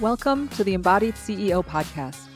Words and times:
Welcome 0.00 0.48
to 0.56 0.64
the 0.64 0.72
Embodied 0.72 1.14
CEO 1.16 1.62
podcast. 1.62 2.28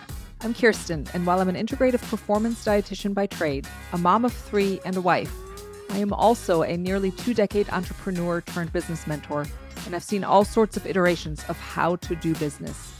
I'm 0.43 0.53
Kirsten, 0.53 1.07
and 1.15 1.27
while 1.27 1.41
I'm 1.41 1.49
an 1.49 1.55
integrative 1.55 2.07
performance 2.11 2.63
dietitian 2.63 3.15
by 3.15 3.27
trade, 3.27 3.67
a 3.95 3.97
mom 3.97 4.27
of 4.27 4.35
three, 4.35 4.81
and 4.85 4.95
a 4.99 5.01
wife, 5.01 5.33
I 5.89 5.97
am 5.97 6.13
also 6.13 6.61
a 6.61 6.77
nearly 6.77 7.11
two 7.11 7.33
decade 7.33 7.71
entrepreneur 7.71 8.43
turned 8.43 8.71
business 8.75 9.07
mentor, 9.07 9.47
and 9.87 9.97
I've 9.97 10.03
seen 10.03 10.25
all 10.25 10.45
sorts 10.45 10.77
of 10.77 10.87
iterations 10.87 11.43
of 11.49 11.59
how 11.59 11.97
to 11.97 12.15
do 12.15 12.35
business. 12.35 12.93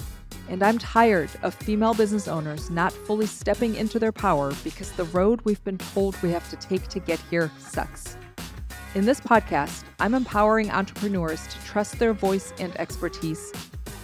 And 0.49 0.63
I'm 0.63 0.79
tired 0.79 1.29
of 1.43 1.53
female 1.53 1.93
business 1.93 2.27
owners 2.27 2.71
not 2.71 2.91
fully 2.91 3.27
stepping 3.27 3.75
into 3.75 3.99
their 3.99 4.13
power 4.13 4.55
because 4.65 4.93
the 4.93 5.05
road 5.05 5.43
we've 5.45 5.63
been 5.65 5.77
told 5.77 6.17
we 6.23 6.31
have 6.31 6.49
to 6.49 6.57
take 6.57 6.89
to 6.89 7.01
get 7.01 7.21
here 7.29 7.53
sucks. 7.59 8.17
In 8.95 9.05
this 9.05 9.21
podcast, 9.21 9.85
I'm 10.01 10.15
empowering 10.15 10.71
entrepreneurs 10.71 11.47
to 11.49 11.63
trust 11.67 11.99
their 11.99 12.15
voice 12.15 12.55
and 12.59 12.75
expertise 12.81 13.53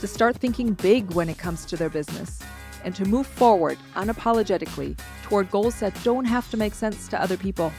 to 0.00 0.06
start 0.06 0.36
thinking 0.36 0.72
big 0.72 1.12
when 1.12 1.28
it 1.28 1.36
comes 1.36 1.66
to 1.66 1.76
their 1.76 1.90
business, 1.90 2.38
and 2.84 2.94
to 2.94 3.04
move 3.04 3.26
forward 3.26 3.78
unapologetically 3.94 4.98
toward 5.22 5.50
goals 5.50 5.78
that 5.80 5.94
don't 6.02 6.24
have 6.24 6.50
to 6.50 6.56
make 6.56 6.72
sense 6.74 7.06
to 7.08 7.20
other 7.20 7.36
people. 7.36 7.70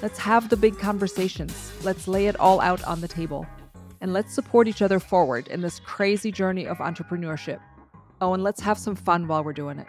Let's 0.00 0.18
have 0.18 0.48
the 0.48 0.56
big 0.56 0.78
conversations. 0.78 1.72
Let's 1.82 2.06
lay 2.06 2.28
it 2.28 2.38
all 2.38 2.60
out 2.60 2.84
on 2.84 3.00
the 3.00 3.08
table. 3.08 3.46
And 4.00 4.12
let's 4.12 4.32
support 4.32 4.68
each 4.68 4.82
other 4.82 5.00
forward 5.00 5.48
in 5.48 5.60
this 5.60 5.80
crazy 5.80 6.30
journey 6.30 6.66
of 6.66 6.78
entrepreneurship. 6.78 7.58
Oh, 8.20 8.34
and 8.34 8.44
let's 8.44 8.60
have 8.60 8.78
some 8.78 8.94
fun 8.94 9.26
while 9.26 9.42
we're 9.42 9.52
doing 9.52 9.80
it. 9.80 9.86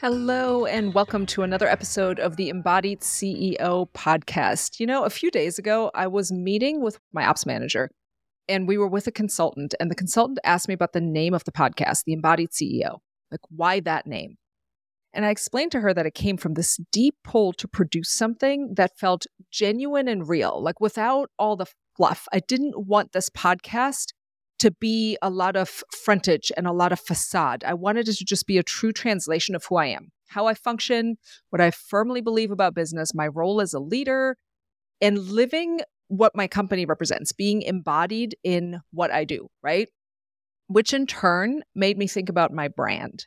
Hello, 0.00 0.66
and 0.66 0.92
welcome 0.94 1.26
to 1.26 1.42
another 1.42 1.68
episode 1.68 2.18
of 2.18 2.36
the 2.36 2.48
Embodied 2.48 3.00
CEO 3.00 3.88
podcast. 3.92 4.80
You 4.80 4.86
know, 4.86 5.04
a 5.04 5.10
few 5.10 5.30
days 5.30 5.58
ago, 5.58 5.90
I 5.94 6.06
was 6.06 6.32
meeting 6.32 6.82
with 6.82 6.98
my 7.12 7.26
ops 7.26 7.46
manager 7.46 7.90
and 8.50 8.66
we 8.66 8.76
were 8.76 8.88
with 8.88 9.06
a 9.06 9.12
consultant, 9.12 9.74
and 9.80 9.90
the 9.90 9.94
consultant 9.94 10.40
asked 10.44 10.68
me 10.68 10.74
about 10.74 10.92
the 10.92 11.00
name 11.00 11.32
of 11.32 11.44
the 11.44 11.52
podcast, 11.52 12.04
The 12.04 12.12
Embodied 12.12 12.50
CEO. 12.50 12.98
Like, 13.30 13.40
why 13.48 13.80
that 13.80 14.06
name? 14.06 14.36
And 15.12 15.24
I 15.24 15.30
explained 15.30 15.72
to 15.72 15.80
her 15.80 15.94
that 15.94 16.06
it 16.06 16.14
came 16.14 16.36
from 16.36 16.54
this 16.54 16.78
deep 16.92 17.14
pull 17.24 17.52
to 17.54 17.68
produce 17.68 18.10
something 18.10 18.74
that 18.74 18.98
felt 18.98 19.26
genuine 19.50 20.08
and 20.08 20.28
real, 20.28 20.62
like 20.62 20.80
without 20.80 21.30
all 21.38 21.56
the 21.56 21.66
fluff. 21.96 22.26
I 22.32 22.40
didn't 22.40 22.86
want 22.86 23.12
this 23.12 23.30
podcast 23.30 24.12
to 24.60 24.70
be 24.70 25.16
a 25.22 25.30
lot 25.30 25.56
of 25.56 25.82
frontage 26.04 26.52
and 26.56 26.66
a 26.66 26.72
lot 26.72 26.92
of 26.92 27.00
facade. 27.00 27.64
I 27.64 27.74
wanted 27.74 28.08
it 28.08 28.16
to 28.18 28.24
just 28.24 28.46
be 28.46 28.58
a 28.58 28.62
true 28.62 28.92
translation 28.92 29.54
of 29.54 29.64
who 29.64 29.76
I 29.76 29.86
am, 29.86 30.12
how 30.28 30.46
I 30.46 30.54
function, 30.54 31.16
what 31.48 31.60
I 31.60 31.70
firmly 31.70 32.20
believe 32.20 32.50
about 32.50 32.74
business, 32.74 33.14
my 33.14 33.26
role 33.26 33.60
as 33.60 33.72
a 33.72 33.80
leader, 33.80 34.36
and 35.00 35.18
living 35.18 35.80
what 36.10 36.34
my 36.34 36.48
company 36.48 36.84
represents, 36.84 37.30
being 37.30 37.62
embodied 37.62 38.36
in 38.42 38.80
what 38.90 39.12
I 39.12 39.24
do, 39.24 39.48
right? 39.62 39.88
Which 40.66 40.92
in 40.92 41.06
turn 41.06 41.62
made 41.74 41.96
me 41.96 42.08
think 42.08 42.28
about 42.28 42.52
my 42.52 42.66
brand. 42.66 43.26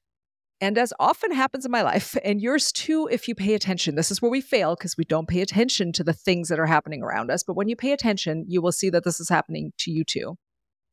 And 0.59 0.77
as 0.77 0.93
often 0.99 1.31
happens 1.31 1.65
in 1.65 1.71
my 1.71 1.81
life, 1.81 2.17
and 2.25 2.41
yours 2.41 2.73
too, 2.73 3.07
if 3.09 3.27
you 3.27 3.35
pay 3.35 3.53
attention, 3.53 3.95
this 3.95 4.11
is 4.11 4.21
where 4.21 4.31
we 4.31 4.41
fail 4.41 4.75
because 4.75 4.97
we 4.97 5.05
don't 5.05 5.29
pay 5.29 5.41
attention 5.41 5.93
to 5.93 6.03
the 6.03 6.13
things 6.13 6.49
that 6.49 6.59
are 6.59 6.65
happening 6.65 7.01
around 7.01 7.31
us. 7.31 7.41
But 7.41 7.55
when 7.55 7.69
you 7.69 7.77
pay 7.77 7.93
attention, 7.93 8.45
you 8.49 8.61
will 8.61 8.73
see 8.73 8.89
that 8.89 9.05
this 9.05 9.19
is 9.21 9.29
happening 9.29 9.71
to 9.79 9.91
you 9.91 10.03
too. 10.03 10.35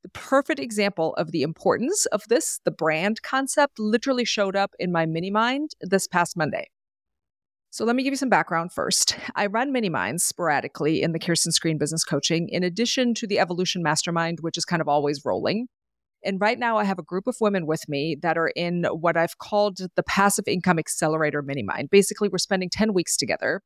The 0.05 0.11
perfect 0.11 0.61
example 0.61 1.15
of 1.17 1.33
the 1.33 1.43
importance 1.43 2.07
of 2.07 2.23
this, 2.29 2.61
the 2.65 2.71
brand 2.71 3.21
concept, 3.23 3.81
literally 3.81 4.25
showed 4.25 4.55
up 4.55 4.71
in 4.79 4.93
my 4.93 5.07
mini 5.07 5.31
mind 5.31 5.73
this 5.81 6.07
past 6.07 6.37
Monday. 6.37 6.71
So 7.73 7.85
let 7.85 7.95
me 7.95 8.03
give 8.03 8.13
you 8.13 8.17
some 8.17 8.29
background 8.29 8.73
first. 8.73 9.17
I 9.37 9.47
run 9.47 9.71
mini 9.71 9.89
minds 9.89 10.25
sporadically 10.25 11.03
in 11.03 11.13
the 11.13 11.21
Kirsten 11.21 11.53
Screen 11.53 11.79
Business 11.79 12.03
Coaching, 12.03 12.49
in 12.49 12.65
addition 12.65 13.15
to 13.15 13.29
the 13.29 13.39
Evolution 13.39 13.81
Mastermind, 13.81 14.39
which 14.41 14.59
is 14.59 14.65
kind 14.65 14.83
of 14.83 14.89
always 14.89 15.25
rolling. 15.25 15.69
And 16.25 16.41
right 16.41 16.59
now, 16.59 16.79
I 16.79 16.85
have 16.85 16.99
a 16.99 17.05
group 17.05 17.29
of 17.29 17.37
women 17.41 17.67
with 17.67 17.89
me 17.89 18.17
that 18.23 18.37
are 18.37 18.49
in 18.57 18.85
what 18.91 19.17
I've 19.17 19.39
called 19.39 19.79
the 19.95 20.03
Passive 20.03 20.49
Income 20.49 20.81
Accelerator 20.81 21.43
Mini 21.43 21.63
Mind. 21.63 21.91
Basically, 21.91 22.29
we're 22.29 22.39
spending 22.39 22.71
10 22.71 22.93
weeks 22.93 23.17
together 23.17 23.63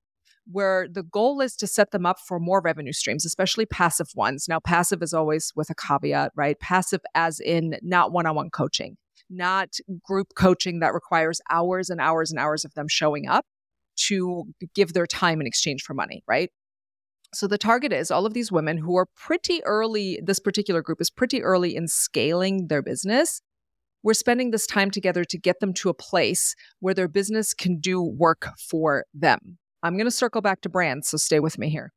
where 0.53 0.87
the 0.87 1.03
goal 1.03 1.41
is 1.41 1.56
to 1.56 1.66
set 1.66 1.91
them 1.91 2.04
up 2.04 2.19
for 2.20 2.38
more 2.38 2.60
revenue 2.60 2.93
streams, 2.93 3.25
especially 3.25 3.64
passive 3.64 4.09
ones. 4.14 4.44
Now, 4.47 4.60
passive 4.60 5.03
is 5.03 5.14
always 5.14 5.50
with 5.56 5.70
a 5.70 5.75
caveat, 5.75 6.32
right? 6.37 6.60
Passive 6.60 7.00
as 7.14 7.41
in 7.41 7.78
not 7.81 8.12
one 8.12 8.26
on 8.26 8.34
one 8.34 8.50
coaching, 8.50 8.98
not 9.31 9.78
group 10.04 10.34
coaching 10.37 10.81
that 10.81 10.93
requires 10.93 11.41
hours 11.50 11.88
and 11.88 12.03
hours 12.03 12.31
and 12.31 12.38
hours 12.38 12.66
of 12.66 12.75
them 12.75 12.87
showing 12.87 13.26
up 13.26 13.47
to 13.97 14.44
give 14.75 14.93
their 14.93 15.06
time 15.06 15.41
in 15.41 15.47
exchange 15.47 15.82
for 15.82 15.94
money, 15.94 16.22
right? 16.27 16.50
So 17.32 17.47
the 17.47 17.59
target 17.59 17.93
is 17.93 18.10
all 18.10 18.27
of 18.27 18.34
these 18.34 18.53
women 18.53 18.78
who 18.78 18.97
are 18.97 19.06
pretty 19.16 19.62
early, 19.65 20.21
this 20.22 20.38
particular 20.38 20.82
group 20.82 21.00
is 21.00 21.10
pretty 21.10 21.43
early 21.43 21.75
in 21.75 21.88
scaling 21.88 22.69
their 22.69 22.82
business. 22.82 23.41
We're 24.03 24.15
spending 24.15 24.50
this 24.50 24.66
time 24.66 24.91
together 24.91 25.25
to 25.25 25.38
get 25.38 25.60
them 25.60 25.72
to 25.75 25.88
a 25.88 25.94
place 25.94 26.55
where 26.78 26.94
their 26.94 27.09
business 27.09 27.55
can 27.55 27.81
do 27.81 28.03
work 28.03 28.50
for 28.59 29.05
them. 29.15 29.59
I'm 29.82 29.97
going 29.97 30.06
to 30.06 30.11
circle 30.11 30.43
back 30.43 30.61
to 30.61 30.69
brands, 30.69 31.09
so 31.09 31.16
stay 31.16 31.41
with 31.41 31.59
me 31.59 31.71
here 31.71 31.93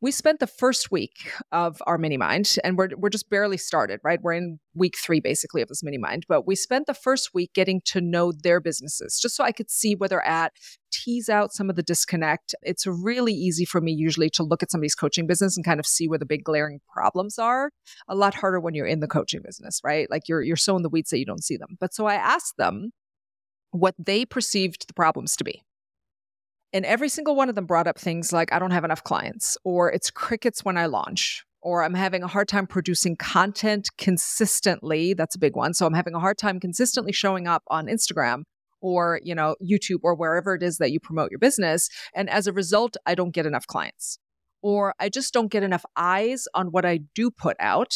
we 0.00 0.10
spent 0.10 0.40
the 0.40 0.46
first 0.46 0.90
week 0.90 1.32
of 1.50 1.82
our 1.86 1.98
mini 1.98 2.16
mind 2.16 2.56
and 2.62 2.78
we're, 2.78 2.90
we're 2.96 3.08
just 3.08 3.30
barely 3.30 3.56
started 3.56 4.00
right? 4.04 4.20
We're 4.22 4.34
in 4.34 4.58
week 4.74 4.96
three 4.96 5.20
basically 5.20 5.62
of 5.62 5.68
this 5.68 5.82
mini 5.82 5.98
mind 5.98 6.24
but 6.28 6.46
we 6.46 6.54
spent 6.54 6.86
the 6.86 6.94
first 6.94 7.34
week 7.34 7.52
getting 7.54 7.80
to 7.86 8.00
know 8.00 8.32
their 8.32 8.60
businesses 8.60 9.18
just 9.20 9.34
so 9.34 9.42
i 9.42 9.50
could 9.50 9.70
see 9.70 9.96
where 9.96 10.08
they're 10.08 10.24
at 10.24 10.52
tease 10.90 11.28
out 11.28 11.52
some 11.52 11.70
of 11.70 11.76
the 11.76 11.82
disconnect. 11.82 12.54
It's 12.62 12.86
really 12.86 13.32
easy 13.32 13.64
for 13.64 13.80
me 13.80 13.92
usually 13.92 14.30
to 14.30 14.42
look 14.42 14.62
at 14.62 14.70
somebody's 14.70 14.94
coaching 14.94 15.26
business 15.26 15.56
and 15.56 15.64
kind 15.64 15.80
of 15.80 15.86
see 15.86 16.08
where 16.08 16.18
the 16.18 16.26
big 16.26 16.44
glaring 16.44 16.80
problems 16.92 17.38
are. 17.38 17.70
A 18.08 18.14
lot 18.14 18.34
harder 18.34 18.60
when 18.60 18.74
you're 18.74 18.86
in 18.86 19.00
the 19.00 19.06
coaching 19.06 19.42
business 19.42 19.80
right? 19.84 20.10
Like 20.10 20.28
you're 20.28 20.42
you're 20.42 20.56
so 20.56 20.76
in 20.76 20.82
the 20.82 20.88
weeds 20.88 21.10
that 21.10 21.18
you 21.18 21.26
don't 21.26 21.44
see 21.44 21.56
them. 21.56 21.76
But 21.80 21.94
so 21.94 22.06
i 22.06 22.14
asked 22.14 22.56
them 22.56 22.90
what 23.70 23.94
they 23.98 24.24
perceived 24.24 24.88
the 24.88 24.94
problems 24.94 25.36
to 25.36 25.44
be 25.44 25.62
and 26.72 26.84
every 26.84 27.08
single 27.08 27.34
one 27.34 27.48
of 27.48 27.54
them 27.54 27.66
brought 27.66 27.86
up 27.86 27.98
things 27.98 28.32
like, 28.32 28.52
I 28.52 28.58
don't 28.58 28.70
have 28.70 28.84
enough 28.84 29.04
clients, 29.04 29.56
or 29.64 29.90
it's 29.90 30.10
crickets 30.10 30.64
when 30.64 30.76
I 30.76 30.86
launch, 30.86 31.44
or 31.62 31.82
I'm 31.82 31.94
having 31.94 32.22
a 32.22 32.28
hard 32.28 32.48
time 32.48 32.66
producing 32.66 33.16
content 33.16 33.88
consistently. 33.96 35.14
That's 35.14 35.34
a 35.34 35.38
big 35.38 35.56
one. 35.56 35.74
So 35.74 35.86
I'm 35.86 35.94
having 35.94 36.14
a 36.14 36.20
hard 36.20 36.38
time 36.38 36.60
consistently 36.60 37.12
showing 37.12 37.46
up 37.46 37.62
on 37.68 37.86
Instagram 37.86 38.42
or, 38.80 39.20
you 39.24 39.34
know, 39.34 39.56
YouTube 39.62 40.00
or 40.02 40.14
wherever 40.14 40.54
it 40.54 40.62
is 40.62 40.78
that 40.78 40.92
you 40.92 41.00
promote 41.00 41.30
your 41.30 41.40
business. 41.40 41.88
And 42.14 42.30
as 42.30 42.46
a 42.46 42.52
result, 42.52 42.96
I 43.06 43.14
don't 43.14 43.34
get 43.34 43.46
enough 43.46 43.66
clients. 43.66 44.18
Or 44.62 44.94
I 44.98 45.08
just 45.08 45.32
don't 45.32 45.50
get 45.50 45.62
enough 45.62 45.84
eyes 45.96 46.46
on 46.54 46.68
what 46.68 46.84
I 46.84 47.00
do 47.14 47.30
put 47.30 47.56
out 47.60 47.94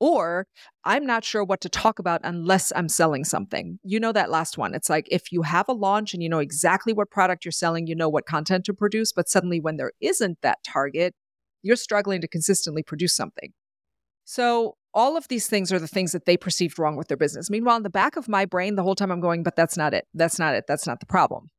or 0.00 0.46
I'm 0.84 1.06
not 1.06 1.24
sure 1.24 1.44
what 1.44 1.60
to 1.62 1.68
talk 1.68 1.98
about 1.98 2.20
unless 2.24 2.72
I'm 2.74 2.88
selling 2.88 3.24
something. 3.24 3.78
You 3.82 3.98
know 4.00 4.12
that 4.12 4.30
last 4.30 4.58
one. 4.58 4.74
It's 4.74 4.90
like 4.90 5.08
if 5.10 5.32
you 5.32 5.42
have 5.42 5.68
a 5.68 5.72
launch 5.72 6.12
and 6.12 6.22
you 6.22 6.28
know 6.28 6.38
exactly 6.38 6.92
what 6.92 7.10
product 7.10 7.44
you're 7.44 7.52
selling, 7.52 7.86
you 7.86 7.94
know 7.94 8.08
what 8.08 8.26
content 8.26 8.64
to 8.66 8.74
produce, 8.74 9.12
but 9.12 9.28
suddenly 9.28 9.60
when 9.60 9.76
there 9.76 9.92
isn't 10.00 10.38
that 10.42 10.58
target, 10.64 11.14
you're 11.62 11.76
struggling 11.76 12.20
to 12.20 12.28
consistently 12.28 12.82
produce 12.82 13.14
something. 13.14 13.52
So, 14.24 14.76
all 14.92 15.16
of 15.16 15.28
these 15.28 15.46
things 15.46 15.70
are 15.72 15.78
the 15.78 15.86
things 15.86 16.12
that 16.12 16.24
they 16.24 16.38
perceived 16.38 16.78
wrong 16.78 16.96
with 16.96 17.08
their 17.08 17.18
business. 17.18 17.50
Meanwhile, 17.50 17.76
in 17.76 17.82
the 17.82 17.90
back 17.90 18.16
of 18.16 18.28
my 18.28 18.46
brain, 18.46 18.76
the 18.76 18.82
whole 18.82 18.94
time 18.94 19.10
I'm 19.10 19.20
going, 19.20 19.42
but 19.42 19.54
that's 19.54 19.76
not 19.76 19.92
it. 19.92 20.06
That's 20.14 20.38
not 20.38 20.54
it. 20.54 20.64
That's 20.66 20.86
not 20.86 21.00
the 21.00 21.06
problem. 21.06 21.50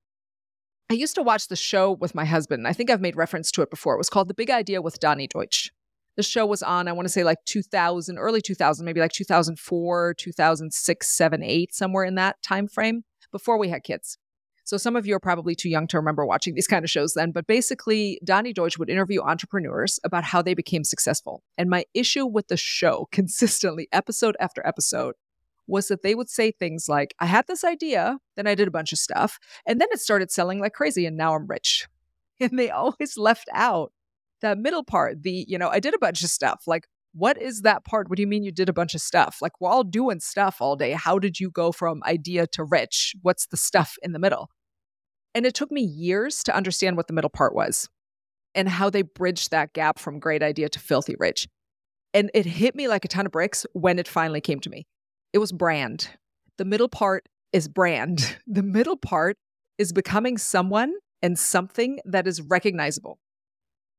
I 0.89 0.95
used 0.95 1.13
to 1.15 1.21
watch 1.23 1.47
the 1.47 1.55
show 1.55 1.91
with 1.91 2.15
my 2.15 2.25
husband. 2.25 2.67
I 2.67 2.73
think 2.73 2.89
I've 2.89 3.01
made 3.01 3.15
reference 3.15 3.51
to 3.51 3.61
it 3.61 3.69
before. 3.69 3.93
It 3.93 3.99
was 3.99 4.09
called 4.09 4.27
The 4.27 4.33
Big 4.33 4.49
Idea 4.49 4.81
with 4.81 4.99
Donny 4.99 5.27
Deutsch 5.27 5.69
the 6.17 6.23
show 6.23 6.45
was 6.45 6.61
on 6.61 6.87
i 6.87 6.91
want 6.91 7.05
to 7.05 7.11
say 7.11 7.23
like 7.23 7.37
2000 7.45 8.17
early 8.17 8.41
2000 8.41 8.85
maybe 8.85 8.99
like 8.99 9.13
2004 9.13 10.13
2006 10.15 11.09
7 11.09 11.43
8 11.43 11.73
somewhere 11.73 12.03
in 12.03 12.15
that 12.15 12.41
time 12.43 12.67
frame 12.67 13.03
before 13.31 13.57
we 13.57 13.69
had 13.69 13.83
kids. 13.83 14.17
So 14.63 14.75
some 14.75 14.97
of 14.97 15.07
you 15.07 15.15
are 15.15 15.19
probably 15.19 15.55
too 15.55 15.69
young 15.69 15.87
to 15.87 15.97
remember 15.97 16.25
watching 16.25 16.53
these 16.53 16.67
kind 16.67 16.83
of 16.83 16.91
shows 16.91 17.13
then 17.13 17.31
but 17.31 17.47
basically 17.47 18.19
donny 18.25 18.51
deutsch 18.51 18.77
would 18.77 18.89
interview 18.89 19.21
entrepreneurs 19.21 19.97
about 20.03 20.25
how 20.25 20.41
they 20.41 20.53
became 20.53 20.83
successful. 20.83 21.41
And 21.57 21.69
my 21.69 21.85
issue 21.93 22.25
with 22.25 22.49
the 22.49 22.57
show 22.57 23.07
consistently 23.11 23.87
episode 23.93 24.35
after 24.39 24.65
episode 24.67 25.15
was 25.67 25.87
that 25.89 26.01
they 26.01 26.15
would 26.15 26.29
say 26.29 26.51
things 26.51 26.87
like 26.89 27.13
i 27.19 27.25
had 27.25 27.45
this 27.47 27.63
idea 27.63 28.17
then 28.35 28.47
i 28.47 28.55
did 28.55 28.67
a 28.67 28.71
bunch 28.71 28.93
of 28.93 28.99
stuff 28.99 29.37
and 29.65 29.81
then 29.81 29.89
it 29.91 29.99
started 29.99 30.31
selling 30.31 30.59
like 30.59 30.73
crazy 30.73 31.05
and 31.05 31.17
now 31.17 31.35
i'm 31.35 31.47
rich. 31.47 31.87
And 32.39 32.59
they 32.59 32.69
always 32.69 33.17
left 33.17 33.49
out 33.51 33.91
that 34.41 34.57
middle 34.57 34.83
part, 34.83 35.23
the, 35.23 35.45
you 35.47 35.57
know, 35.57 35.69
I 35.69 35.79
did 35.79 35.93
a 35.93 35.99
bunch 35.99 36.23
of 36.23 36.29
stuff. 36.29 36.63
Like, 36.67 36.87
what 37.13 37.41
is 37.41 37.61
that 37.61 37.83
part? 37.83 38.09
What 38.09 38.17
do 38.17 38.21
you 38.21 38.27
mean 38.27 38.43
you 38.43 38.51
did 38.51 38.69
a 38.69 38.73
bunch 38.73 38.93
of 38.93 39.01
stuff? 39.01 39.37
Like, 39.41 39.53
while 39.59 39.83
doing 39.83 40.19
stuff 40.19 40.57
all 40.61 40.75
day, 40.75 40.91
how 40.91 41.19
did 41.19 41.39
you 41.39 41.49
go 41.49 41.71
from 41.71 42.03
idea 42.05 42.47
to 42.47 42.63
rich? 42.63 43.15
What's 43.21 43.47
the 43.47 43.57
stuff 43.57 43.95
in 44.01 44.11
the 44.11 44.19
middle? 44.19 44.49
And 45.33 45.45
it 45.45 45.53
took 45.53 45.71
me 45.71 45.81
years 45.81 46.43
to 46.43 46.55
understand 46.55 46.97
what 46.97 47.07
the 47.07 47.13
middle 47.13 47.29
part 47.29 47.55
was 47.55 47.89
and 48.55 48.67
how 48.67 48.89
they 48.89 49.03
bridged 49.03 49.51
that 49.51 49.73
gap 49.73 49.99
from 49.99 50.19
great 50.19 50.41
idea 50.43 50.69
to 50.69 50.79
filthy 50.79 51.15
rich. 51.19 51.47
And 52.13 52.31
it 52.33 52.45
hit 52.45 52.75
me 52.75 52.87
like 52.87 53.05
a 53.05 53.07
ton 53.07 53.25
of 53.25 53.31
bricks 53.31 53.65
when 53.73 53.99
it 53.99 54.07
finally 54.07 54.41
came 54.41 54.59
to 54.61 54.69
me. 54.69 54.87
It 55.33 55.37
was 55.39 55.51
brand. 55.51 56.09
The 56.57 56.65
middle 56.65 56.89
part 56.89 57.27
is 57.53 57.67
brand. 57.67 58.37
The 58.47 58.63
middle 58.63 58.97
part 58.97 59.37
is 59.77 59.93
becoming 59.93 60.37
someone 60.37 60.93
and 61.21 61.37
something 61.37 61.99
that 62.05 62.25
is 62.27 62.41
recognizable 62.41 63.19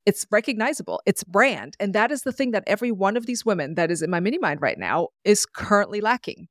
It's 0.08 0.26
recognizable. 0.30 1.02
It's 1.04 1.22
brand. 1.22 1.76
And 1.78 1.94
that 1.94 2.10
is 2.10 2.22
the 2.22 2.32
thing 2.32 2.52
that 2.52 2.64
every 2.66 2.90
one 2.90 3.14
of 3.14 3.26
these 3.26 3.44
women 3.44 3.74
that 3.74 3.90
is 3.90 4.00
in 4.00 4.08
my 4.08 4.20
mini 4.20 4.38
mind 4.38 4.62
right 4.62 4.78
now 4.78 5.08
is 5.22 5.44
currently 5.44 6.00
lacking, 6.00 6.48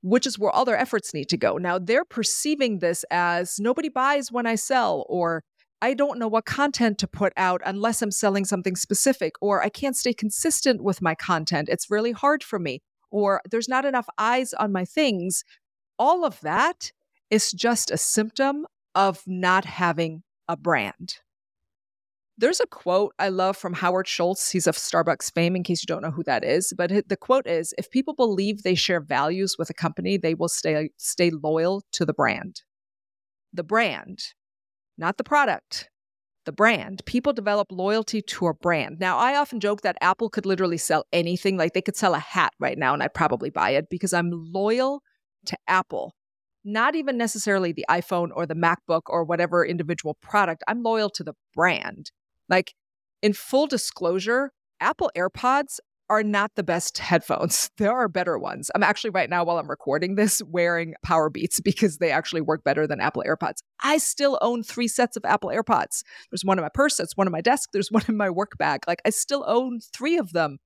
which 0.00 0.26
is 0.26 0.38
where 0.38 0.50
all 0.50 0.64
their 0.64 0.78
efforts 0.78 1.12
need 1.12 1.28
to 1.28 1.36
go. 1.36 1.58
Now 1.58 1.78
they're 1.78 2.06
perceiving 2.06 2.78
this 2.78 3.04
as 3.10 3.56
nobody 3.58 3.90
buys 3.90 4.32
when 4.32 4.46
I 4.46 4.54
sell, 4.54 5.04
or 5.06 5.44
I 5.82 5.92
don't 5.92 6.18
know 6.18 6.28
what 6.28 6.46
content 6.46 6.96
to 7.00 7.06
put 7.06 7.34
out 7.36 7.60
unless 7.66 8.00
I'm 8.00 8.10
selling 8.10 8.46
something 8.46 8.74
specific, 8.74 9.34
or 9.42 9.62
I 9.62 9.68
can't 9.68 9.94
stay 9.94 10.14
consistent 10.14 10.82
with 10.82 11.02
my 11.02 11.14
content. 11.14 11.68
It's 11.68 11.90
really 11.90 12.12
hard 12.12 12.42
for 12.42 12.58
me, 12.58 12.80
or 13.10 13.42
there's 13.50 13.68
not 13.68 13.84
enough 13.84 14.08
eyes 14.16 14.54
on 14.54 14.72
my 14.72 14.86
things. 14.86 15.44
All 15.98 16.24
of 16.24 16.40
that 16.40 16.92
is 17.28 17.52
just 17.52 17.90
a 17.90 17.98
symptom 17.98 18.66
of 18.94 19.24
not 19.26 19.66
having 19.66 20.22
a 20.48 20.56
brand. 20.56 21.16
There's 22.40 22.60
a 22.60 22.66
quote 22.66 23.14
I 23.18 23.30
love 23.30 23.56
from 23.56 23.74
Howard 23.74 24.06
Schultz. 24.06 24.52
He's 24.52 24.68
of 24.68 24.76
Starbucks 24.76 25.34
fame, 25.34 25.56
in 25.56 25.64
case 25.64 25.82
you 25.82 25.86
don't 25.86 26.02
know 26.02 26.12
who 26.12 26.22
that 26.22 26.44
is. 26.44 26.72
But 26.76 26.92
the 27.08 27.16
quote 27.16 27.48
is 27.48 27.74
If 27.76 27.90
people 27.90 28.14
believe 28.14 28.62
they 28.62 28.76
share 28.76 29.00
values 29.00 29.56
with 29.58 29.70
a 29.70 29.74
company, 29.74 30.16
they 30.16 30.34
will 30.34 30.48
stay, 30.48 30.90
stay 30.98 31.30
loyal 31.30 31.82
to 31.92 32.04
the 32.04 32.14
brand. 32.14 32.62
The 33.52 33.64
brand, 33.64 34.20
not 34.96 35.16
the 35.16 35.24
product, 35.24 35.90
the 36.46 36.52
brand. 36.52 37.02
People 37.06 37.32
develop 37.32 37.72
loyalty 37.72 38.22
to 38.22 38.46
a 38.46 38.54
brand. 38.54 39.00
Now, 39.00 39.18
I 39.18 39.34
often 39.34 39.58
joke 39.58 39.80
that 39.82 39.98
Apple 40.00 40.30
could 40.30 40.46
literally 40.46 40.78
sell 40.78 41.06
anything. 41.12 41.56
Like 41.56 41.72
they 41.72 41.82
could 41.82 41.96
sell 41.96 42.14
a 42.14 42.20
hat 42.20 42.52
right 42.60 42.78
now 42.78 42.94
and 42.94 43.02
I'd 43.02 43.14
probably 43.14 43.50
buy 43.50 43.70
it 43.70 43.86
because 43.90 44.12
I'm 44.12 44.30
loyal 44.30 45.02
to 45.46 45.58
Apple 45.66 46.14
not 46.64 46.94
even 46.94 47.16
necessarily 47.16 47.72
the 47.72 47.86
iPhone 47.88 48.28
or 48.34 48.44
the 48.44 48.54
MacBook 48.54 49.02
or 49.06 49.24
whatever 49.24 49.64
individual 49.64 50.18
product. 50.20 50.62
I'm 50.68 50.82
loyal 50.82 51.08
to 51.10 51.24
the 51.24 51.32
brand. 51.54 52.10
Like, 52.48 52.74
in 53.22 53.32
full 53.32 53.66
disclosure, 53.66 54.52
Apple 54.80 55.10
AirPods 55.16 55.80
are 56.10 56.22
not 56.22 56.52
the 56.54 56.62
best 56.62 56.98
headphones. 56.98 57.70
There 57.78 57.92
are 57.92 58.08
better 58.08 58.38
ones. 58.38 58.70
I'm 58.74 58.82
actually 58.82 59.10
right 59.10 59.30
now 59.30 59.44
while 59.44 59.58
I'm 59.58 59.70
recording 59.70 60.14
this 60.14 60.42
wearing 60.42 60.94
Powerbeats 61.06 61.62
because 61.64 61.98
they 61.98 62.10
actually 62.10 62.40
work 62.40 62.64
better 62.64 62.86
than 62.86 63.00
Apple 63.00 63.22
AirPods. 63.26 63.58
I 63.82 63.98
still 63.98 64.38
own 64.40 64.62
3 64.62 64.88
sets 64.88 65.16
of 65.16 65.24
Apple 65.24 65.50
AirPods. 65.50 66.02
There's 66.30 66.44
one 66.44 66.58
in 66.58 66.62
my 66.62 66.70
purse, 66.72 66.96
there's 66.96 67.16
one 67.16 67.26
in 67.26 67.32
my 67.32 67.40
desk, 67.40 67.70
there's 67.72 67.92
one 67.92 68.04
in 68.08 68.16
my 68.16 68.30
work 68.30 68.58
bag. 68.58 68.80
Like 68.86 69.00
I 69.04 69.10
still 69.10 69.44
own 69.46 69.80
3 69.80 70.18
of 70.18 70.32
them. 70.32 70.58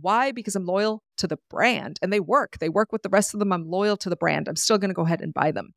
Why? 0.00 0.32
Because 0.32 0.54
I'm 0.54 0.66
loyal 0.66 1.02
to 1.18 1.26
the 1.26 1.38
brand 1.50 1.98
and 2.02 2.12
they 2.12 2.20
work. 2.20 2.58
They 2.58 2.68
work 2.68 2.92
with 2.92 3.02
the 3.02 3.08
rest 3.08 3.34
of 3.34 3.40
them. 3.40 3.52
I'm 3.52 3.68
loyal 3.68 3.96
to 3.98 4.08
the 4.08 4.16
brand. 4.16 4.48
I'm 4.48 4.56
still 4.56 4.78
going 4.78 4.90
to 4.90 4.94
go 4.94 5.04
ahead 5.04 5.20
and 5.20 5.34
buy 5.34 5.50
them. 5.50 5.72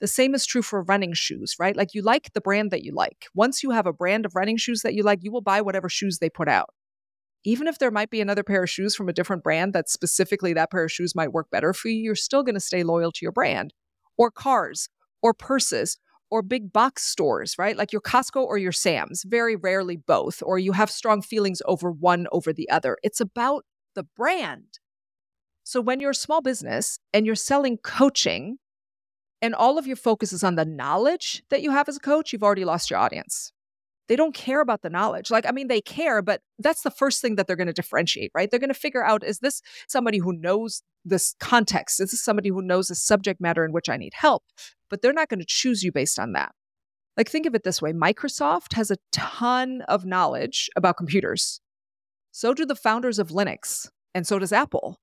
The 0.00 0.06
same 0.06 0.34
is 0.34 0.44
true 0.44 0.62
for 0.62 0.82
running 0.82 1.14
shoes, 1.14 1.56
right? 1.58 1.76
Like 1.76 1.94
you 1.94 2.02
like 2.02 2.32
the 2.32 2.40
brand 2.40 2.70
that 2.70 2.84
you 2.84 2.92
like. 2.92 3.26
Once 3.34 3.62
you 3.62 3.70
have 3.70 3.86
a 3.86 3.92
brand 3.92 4.26
of 4.26 4.34
running 4.34 4.58
shoes 4.58 4.82
that 4.82 4.94
you 4.94 5.02
like, 5.02 5.20
you 5.22 5.32
will 5.32 5.40
buy 5.40 5.62
whatever 5.62 5.88
shoes 5.88 6.18
they 6.18 6.28
put 6.28 6.48
out. 6.48 6.70
Even 7.44 7.66
if 7.66 7.78
there 7.78 7.90
might 7.90 8.10
be 8.10 8.20
another 8.20 8.42
pair 8.42 8.64
of 8.64 8.70
shoes 8.70 8.94
from 8.94 9.08
a 9.08 9.12
different 9.12 9.42
brand 9.42 9.72
that 9.72 9.88
specifically 9.88 10.52
that 10.52 10.70
pair 10.70 10.84
of 10.84 10.92
shoes 10.92 11.14
might 11.14 11.32
work 11.32 11.48
better 11.50 11.72
for 11.72 11.88
you, 11.88 12.02
you're 12.02 12.14
still 12.14 12.42
going 12.42 12.54
to 12.54 12.60
stay 12.60 12.82
loyal 12.82 13.12
to 13.12 13.20
your 13.22 13.32
brand. 13.32 13.72
Or 14.18 14.30
cars, 14.30 14.88
or 15.22 15.32
purses, 15.32 15.98
or 16.30 16.42
big 16.42 16.72
box 16.72 17.04
stores, 17.04 17.54
right? 17.58 17.76
Like 17.76 17.92
your 17.92 18.02
Costco 18.02 18.42
or 18.44 18.58
your 18.58 18.72
Sam's, 18.72 19.24
very 19.26 19.56
rarely 19.56 19.96
both, 19.96 20.42
or 20.42 20.58
you 20.58 20.72
have 20.72 20.90
strong 20.90 21.22
feelings 21.22 21.62
over 21.66 21.90
one 21.90 22.26
over 22.32 22.52
the 22.52 22.68
other. 22.68 22.98
It's 23.02 23.20
about 23.20 23.64
the 23.94 24.02
brand. 24.02 24.80
So 25.64 25.80
when 25.80 26.00
you're 26.00 26.10
a 26.10 26.14
small 26.14 26.42
business 26.42 26.98
and 27.12 27.26
you're 27.26 27.34
selling 27.34 27.78
coaching, 27.78 28.58
and 29.42 29.54
all 29.54 29.78
of 29.78 29.86
your 29.86 29.96
focus 29.96 30.32
is 30.32 30.42
on 30.42 30.54
the 30.54 30.64
knowledge 30.64 31.42
that 31.50 31.62
you 31.62 31.70
have 31.70 31.88
as 31.88 31.96
a 31.96 32.00
coach, 32.00 32.32
you've 32.32 32.42
already 32.42 32.64
lost 32.64 32.90
your 32.90 32.98
audience. 32.98 33.52
They 34.08 34.16
don't 34.16 34.34
care 34.34 34.60
about 34.60 34.82
the 34.82 34.90
knowledge. 34.90 35.30
Like, 35.30 35.46
I 35.46 35.52
mean, 35.52 35.66
they 35.66 35.80
care, 35.80 36.22
but 36.22 36.40
that's 36.58 36.82
the 36.82 36.90
first 36.90 37.20
thing 37.20 37.34
that 37.36 37.46
they're 37.46 37.56
going 37.56 37.66
to 37.66 37.72
differentiate, 37.72 38.30
right? 38.34 38.50
They're 38.50 38.60
going 38.60 38.68
to 38.68 38.74
figure 38.74 39.04
out 39.04 39.24
is 39.24 39.40
this 39.40 39.62
somebody 39.88 40.18
who 40.18 40.32
knows 40.32 40.82
this 41.04 41.34
context? 41.40 42.00
Is 42.00 42.12
this 42.12 42.22
somebody 42.22 42.50
who 42.50 42.62
knows 42.62 42.88
the 42.88 42.94
subject 42.94 43.40
matter 43.40 43.64
in 43.64 43.72
which 43.72 43.88
I 43.88 43.96
need 43.96 44.14
help? 44.14 44.44
But 44.88 45.02
they're 45.02 45.12
not 45.12 45.28
going 45.28 45.40
to 45.40 45.46
choose 45.46 45.82
you 45.82 45.90
based 45.90 46.18
on 46.18 46.32
that. 46.32 46.52
Like, 47.16 47.28
think 47.28 47.46
of 47.46 47.54
it 47.54 47.64
this 47.64 47.82
way 47.82 47.92
Microsoft 47.92 48.74
has 48.74 48.90
a 48.90 48.98
ton 49.10 49.82
of 49.88 50.04
knowledge 50.04 50.70
about 50.76 50.96
computers. 50.96 51.60
So 52.30 52.54
do 52.54 52.66
the 52.66 52.76
founders 52.76 53.18
of 53.18 53.28
Linux, 53.30 53.88
and 54.14 54.26
so 54.26 54.38
does 54.38 54.52
Apple. 54.52 55.00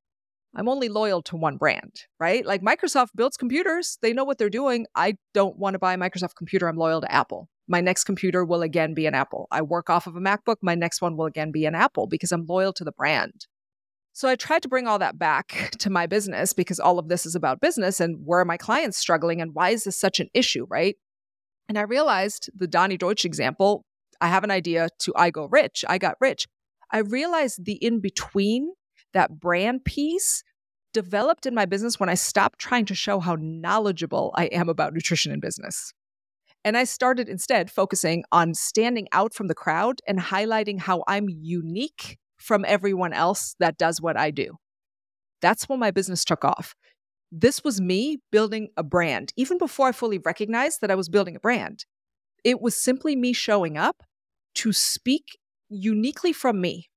I'm 0.55 0.69
only 0.69 0.87
loyal 0.87 1.21
to 1.23 1.35
one 1.35 1.57
brand, 1.57 2.03
right? 2.19 2.45
Like 2.45 2.61
Microsoft 2.61 3.09
builds 3.15 3.37
computers, 3.37 3.97
they 4.01 4.13
know 4.13 4.23
what 4.23 4.37
they're 4.37 4.49
doing. 4.49 4.85
I 4.95 5.15
don't 5.33 5.57
want 5.57 5.73
to 5.73 5.79
buy 5.79 5.93
a 5.93 5.97
Microsoft 5.97 6.35
computer. 6.37 6.67
I'm 6.67 6.77
loyal 6.77 7.01
to 7.01 7.11
Apple. 7.11 7.49
My 7.67 7.81
next 7.81 8.03
computer 8.03 8.45
will 8.45 8.61
again 8.61 8.93
be 8.93 9.05
an 9.05 9.15
Apple. 9.15 9.47
I 9.51 9.61
work 9.61 9.89
off 9.89 10.05
of 10.05 10.15
a 10.15 10.19
MacBook. 10.19 10.57
My 10.61 10.75
next 10.75 11.01
one 11.01 11.17
will 11.17 11.25
again 11.25 11.51
be 11.51 11.65
an 11.65 11.75
Apple 11.75 12.07
because 12.07 12.31
I'm 12.31 12.45
loyal 12.45 12.73
to 12.73 12.83
the 12.83 12.91
brand. 12.91 13.47
So 14.11 14.27
I 14.29 14.35
tried 14.35 14.61
to 14.61 14.69
bring 14.69 14.85
all 14.85 14.99
that 14.99 15.17
back 15.17 15.71
to 15.79 15.89
my 15.89 16.05
business 16.05 16.53
because 16.53 16.79
all 16.79 16.99
of 16.99 17.09
this 17.09 17.25
is 17.25 17.35
about 17.35 17.61
business 17.61 17.99
and 17.99 18.19
where 18.23 18.39
are 18.39 18.45
my 18.45 18.57
clients 18.57 18.97
struggling 18.97 19.41
and 19.41 19.55
why 19.55 19.69
is 19.69 19.85
this 19.85 19.99
such 19.99 20.19
an 20.19 20.29
issue, 20.33 20.67
right? 20.69 20.97
And 21.67 21.77
I 21.79 21.81
realized 21.81 22.49
the 22.55 22.67
Donny 22.67 22.97
Deutsch 22.97 23.25
example, 23.25 23.85
I 24.21 24.27
have 24.27 24.43
an 24.43 24.51
idea 24.51 24.89
to 24.99 25.13
I 25.15 25.31
go 25.31 25.45
rich, 25.45 25.83
I 25.87 25.97
got 25.97 26.17
rich. 26.19 26.45
I 26.91 26.99
realized 26.99 27.65
the 27.65 27.73
in 27.83 28.01
between 28.01 28.73
that 29.13 29.39
brand 29.39 29.85
piece 29.85 30.43
developed 30.93 31.45
in 31.45 31.55
my 31.55 31.65
business 31.65 31.99
when 31.99 32.09
I 32.09 32.13
stopped 32.13 32.59
trying 32.59 32.85
to 32.85 32.95
show 32.95 33.19
how 33.19 33.35
knowledgeable 33.39 34.31
I 34.35 34.45
am 34.45 34.69
about 34.69 34.93
nutrition 34.93 35.31
and 35.31 35.41
business. 35.41 35.93
And 36.63 36.77
I 36.77 36.85
started 36.85 37.27
instead 37.27 37.69
focusing 37.69 38.23
on 38.31 38.53
standing 38.53 39.07
out 39.11 39.33
from 39.33 39.47
the 39.47 39.55
crowd 39.55 39.99
and 40.07 40.19
highlighting 40.19 40.79
how 40.79 41.03
I'm 41.07 41.27
unique 41.29 42.17
from 42.37 42.63
everyone 42.67 43.13
else 43.13 43.55
that 43.59 43.77
does 43.77 44.01
what 44.01 44.17
I 44.17 44.31
do. 44.31 44.57
That's 45.41 45.67
when 45.67 45.79
my 45.79 45.91
business 45.91 46.23
took 46.23 46.45
off. 46.45 46.73
This 47.31 47.63
was 47.63 47.81
me 47.81 48.19
building 48.31 48.69
a 48.77 48.83
brand, 48.83 49.33
even 49.35 49.57
before 49.57 49.87
I 49.87 49.91
fully 49.91 50.19
recognized 50.19 50.79
that 50.81 50.91
I 50.91 50.95
was 50.95 51.09
building 51.09 51.35
a 51.35 51.39
brand. 51.39 51.85
It 52.43 52.61
was 52.61 52.81
simply 52.81 53.15
me 53.15 53.33
showing 53.33 53.77
up 53.77 54.03
to 54.55 54.71
speak 54.71 55.39
uniquely 55.69 56.31
from 56.31 56.61
me 56.61 56.89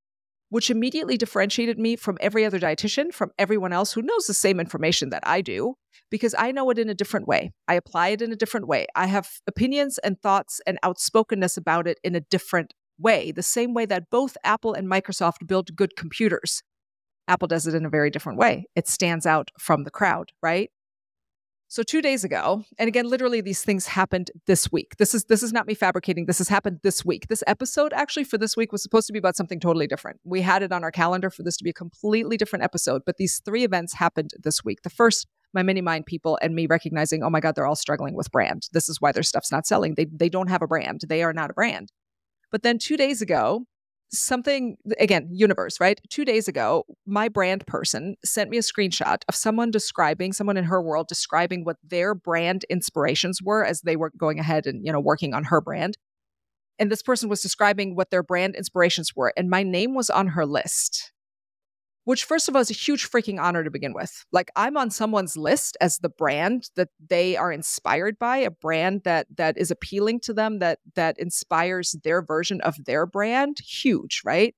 which 0.49 0.69
immediately 0.69 1.17
differentiated 1.17 1.77
me 1.77 1.95
from 1.95 2.17
every 2.21 2.45
other 2.45 2.59
dietitian, 2.59 3.13
from 3.13 3.31
everyone 3.37 3.73
else 3.73 3.93
who 3.93 4.01
knows 4.01 4.27
the 4.27 4.33
same 4.33 4.59
information 4.59 5.09
that 5.09 5.23
I 5.25 5.41
do, 5.41 5.75
because 6.09 6.33
I 6.37 6.51
know 6.51 6.69
it 6.69 6.79
in 6.79 6.89
a 6.89 6.93
different 6.93 7.27
way. 7.27 7.51
I 7.67 7.73
apply 7.75 8.09
it 8.09 8.21
in 8.21 8.31
a 8.31 8.35
different 8.35 8.67
way. 8.67 8.87
I 8.95 9.07
have 9.07 9.29
opinions 9.45 9.97
and 9.99 10.21
thoughts 10.21 10.61
and 10.65 10.79
outspokenness 10.83 11.57
about 11.57 11.87
it 11.87 11.99
in 12.03 12.15
a 12.15 12.21
different 12.21 12.73
way, 12.97 13.31
the 13.31 13.43
same 13.43 13.73
way 13.73 13.85
that 13.85 14.09
both 14.09 14.37
Apple 14.43 14.73
and 14.73 14.89
Microsoft 14.89 15.45
build 15.45 15.75
good 15.75 15.95
computers. 15.95 16.63
Apple 17.27 17.47
does 17.47 17.67
it 17.67 17.75
in 17.75 17.85
a 17.85 17.89
very 17.89 18.09
different 18.09 18.39
way. 18.39 18.65
It 18.75 18.87
stands 18.87 19.25
out 19.25 19.51
from 19.59 19.83
the 19.83 19.91
crowd, 19.91 20.31
right? 20.41 20.71
So 21.69 21.83
2 21.83 22.01
days 22.01 22.23
ago, 22.23 22.63
and 22.79 22.87
again 22.87 23.09
literally 23.09 23.41
these 23.41 23.61
things 23.61 23.87
happened 23.87 24.31
this 24.45 24.71
week. 24.71 24.95
This 24.97 25.13
is 25.13 25.25
this 25.25 25.43
is 25.43 25.51
not 25.51 25.67
me 25.67 25.73
fabricating. 25.73 26.25
This 26.25 26.37
has 26.37 26.47
happened 26.47 26.79
this 26.81 27.03
week. 27.03 27.27
This 27.27 27.43
episode 27.45 27.91
actually 27.93 28.23
for 28.23 28.37
this 28.37 28.55
week 28.55 28.71
was 28.71 28.81
supposed 28.81 29.05
to 29.07 29.13
be 29.13 29.19
about 29.19 29.35
something 29.35 29.59
totally 29.59 29.85
different. 29.85 30.21
We 30.23 30.41
had 30.41 30.63
it 30.63 30.71
on 30.71 30.85
our 30.85 30.91
calendar 30.91 31.29
for 31.29 31.43
this 31.43 31.57
to 31.57 31.65
be 31.65 31.71
a 31.71 31.73
completely 31.73 32.37
different 32.37 32.63
episode, 32.63 33.01
but 33.05 33.17
these 33.17 33.41
three 33.43 33.65
events 33.65 33.95
happened 33.95 34.31
this 34.41 34.63
week. 34.63 34.83
The 34.83 34.89
first 34.89 35.27
my 35.53 35.61
mini 35.61 35.81
mind 35.81 36.05
people 36.05 36.37
and 36.41 36.55
me 36.55 36.67
recognizing, 36.67 37.21
oh 37.23 37.29
my 37.29 37.39
God, 37.41 37.55
they're 37.55 37.65
all 37.65 37.75
struggling 37.75 38.15
with 38.15 38.31
brand. 38.31 38.67
This 38.71 38.87
is 38.87 39.01
why 39.01 39.11
their 39.11 39.23
stuff's 39.23 39.51
not 39.51 39.67
selling. 39.67 39.95
They 39.95 40.05
they 40.05 40.29
don't 40.29 40.49
have 40.49 40.61
a 40.61 40.67
brand. 40.67 41.01
They 41.09 41.21
are 41.21 41.33
not 41.33 41.49
a 41.49 41.53
brand. 41.53 41.91
But 42.49 42.63
then 42.63 42.77
two 42.79 42.95
days 42.95 43.21
ago, 43.21 43.65
something 44.11 44.77
again 44.99 45.27
universe 45.31 45.79
right? 45.79 45.99
Two 46.09 46.25
days 46.25 46.47
ago 46.47 46.85
my 47.05 47.27
brand 47.27 47.65
person 47.67 48.15
sent 48.23 48.49
me 48.49 48.57
a 48.57 48.61
screenshot 48.61 49.23
of 49.27 49.35
someone 49.35 49.71
describing 49.71 50.33
someone 50.33 50.57
in 50.57 50.65
her 50.65 50.81
world 50.81 51.07
describing 51.07 51.63
what 51.63 51.77
their 51.83 52.15
brand 52.15 52.65
inspirations 52.69 53.41
were 53.41 53.65
as 53.65 53.81
they 53.81 53.95
were 53.95 54.11
going 54.17 54.39
ahead 54.39 54.65
and 54.65 54.85
you 54.85 54.91
know 54.91 54.99
working 54.99 55.33
on 55.33 55.45
her 55.45 55.61
brand. 55.61 55.97
And 56.79 56.91
this 56.91 57.01
person 57.01 57.27
was 57.27 57.41
describing 57.41 57.95
what 57.95 58.11
their 58.11 58.23
brand 58.23 58.55
inspirations 58.55 59.15
were 59.15 59.33
and 59.35 59.49
my 59.49 59.63
name 59.63 59.93
was 59.93 60.09
on 60.09 60.27
her 60.27 60.45
list 60.45 61.11
which 62.07 62.23
first 62.23 62.47
of 62.47 62.55
all 62.55 62.61
is 62.61 62.71
a 62.71 62.73
huge 62.73 63.11
freaking 63.11 63.37
honor 63.37 63.65
to 63.65 63.69
begin 63.69 63.93
with. 63.93 64.25
Like 64.31 64.49
I'm 64.55 64.77
on 64.77 64.89
someone's 64.89 65.35
list 65.35 65.75
as 65.81 65.97
the 65.97 66.07
brand 66.07 66.69
that 66.77 66.87
they 67.05 67.35
are 67.35 67.51
inspired 67.51 68.17
by, 68.17 68.37
a 68.37 68.49
brand 68.49 69.01
that 69.03 69.27
that 69.35 69.57
is 69.57 69.71
appealing 69.71 70.21
to 70.21 70.33
them, 70.33 70.59
that 70.59 70.79
that 70.95 71.19
inspires 71.19 71.97
their 72.05 72.21
version 72.21 72.61
of 72.61 72.77
their 72.85 73.05
brand. 73.05 73.59
Huge, 73.59 74.21
right? 74.23 74.55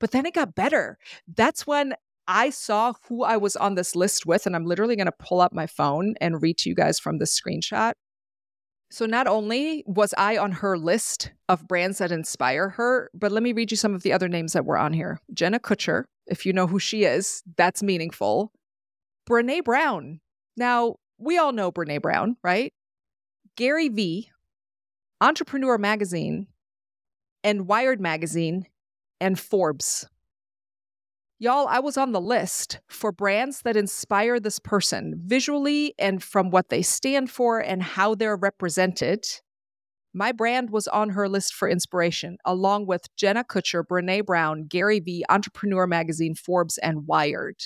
But 0.00 0.10
then 0.10 0.26
it 0.26 0.34
got 0.34 0.54
better. 0.54 0.98
That's 1.34 1.66
when 1.66 1.94
I 2.28 2.50
saw 2.50 2.92
who 3.08 3.24
I 3.24 3.38
was 3.38 3.56
on 3.56 3.74
this 3.74 3.96
list 3.96 4.26
with, 4.26 4.44
and 4.44 4.54
I'm 4.54 4.66
literally 4.66 4.96
going 4.96 5.06
to 5.06 5.12
pull 5.12 5.40
up 5.40 5.54
my 5.54 5.66
phone 5.66 6.14
and 6.20 6.42
read 6.42 6.58
to 6.58 6.68
you 6.68 6.74
guys 6.74 6.98
from 6.98 7.16
this 7.16 7.40
screenshot. 7.40 7.94
So, 8.90 9.04
not 9.04 9.26
only 9.26 9.82
was 9.86 10.14
I 10.16 10.36
on 10.36 10.52
her 10.52 10.78
list 10.78 11.32
of 11.48 11.66
brands 11.66 11.98
that 11.98 12.12
inspire 12.12 12.70
her, 12.70 13.10
but 13.14 13.32
let 13.32 13.42
me 13.42 13.52
read 13.52 13.70
you 13.70 13.76
some 13.76 13.94
of 13.94 14.02
the 14.02 14.12
other 14.12 14.28
names 14.28 14.52
that 14.52 14.64
were 14.64 14.78
on 14.78 14.92
here 14.92 15.20
Jenna 15.34 15.58
Kutcher, 15.58 16.04
if 16.26 16.46
you 16.46 16.52
know 16.52 16.66
who 16.66 16.78
she 16.78 17.04
is, 17.04 17.42
that's 17.56 17.82
meaningful. 17.82 18.52
Brene 19.28 19.64
Brown. 19.64 20.20
Now, 20.56 20.96
we 21.18 21.36
all 21.36 21.52
know 21.52 21.72
Brene 21.72 22.00
Brown, 22.00 22.36
right? 22.42 22.72
Gary 23.56 23.88
Vee, 23.88 24.30
Entrepreneur 25.20 25.78
Magazine, 25.78 26.46
and 27.42 27.66
Wired 27.66 28.00
Magazine 28.00 28.66
and 29.20 29.38
Forbes. 29.38 30.06
Y'all, 31.38 31.66
I 31.68 31.80
was 31.80 31.98
on 31.98 32.12
the 32.12 32.20
list 32.20 32.80
for 32.88 33.12
brands 33.12 33.60
that 33.62 33.76
inspire 33.76 34.40
this 34.40 34.58
person 34.58 35.20
visually 35.26 35.94
and 35.98 36.22
from 36.22 36.48
what 36.50 36.70
they 36.70 36.80
stand 36.80 37.30
for 37.30 37.60
and 37.60 37.82
how 37.82 38.14
they're 38.14 38.36
represented. 38.36 39.26
My 40.14 40.32
brand 40.32 40.70
was 40.70 40.88
on 40.88 41.10
her 41.10 41.28
list 41.28 41.52
for 41.52 41.68
inspiration, 41.68 42.38
along 42.46 42.86
with 42.86 43.14
Jenna 43.16 43.44
Kutcher, 43.44 43.84
Brene 43.86 44.24
Brown, 44.24 44.64
Gary 44.66 44.98
Vee, 44.98 45.26
Entrepreneur 45.28 45.86
Magazine, 45.86 46.34
Forbes, 46.34 46.78
and 46.78 47.06
Wired. 47.06 47.60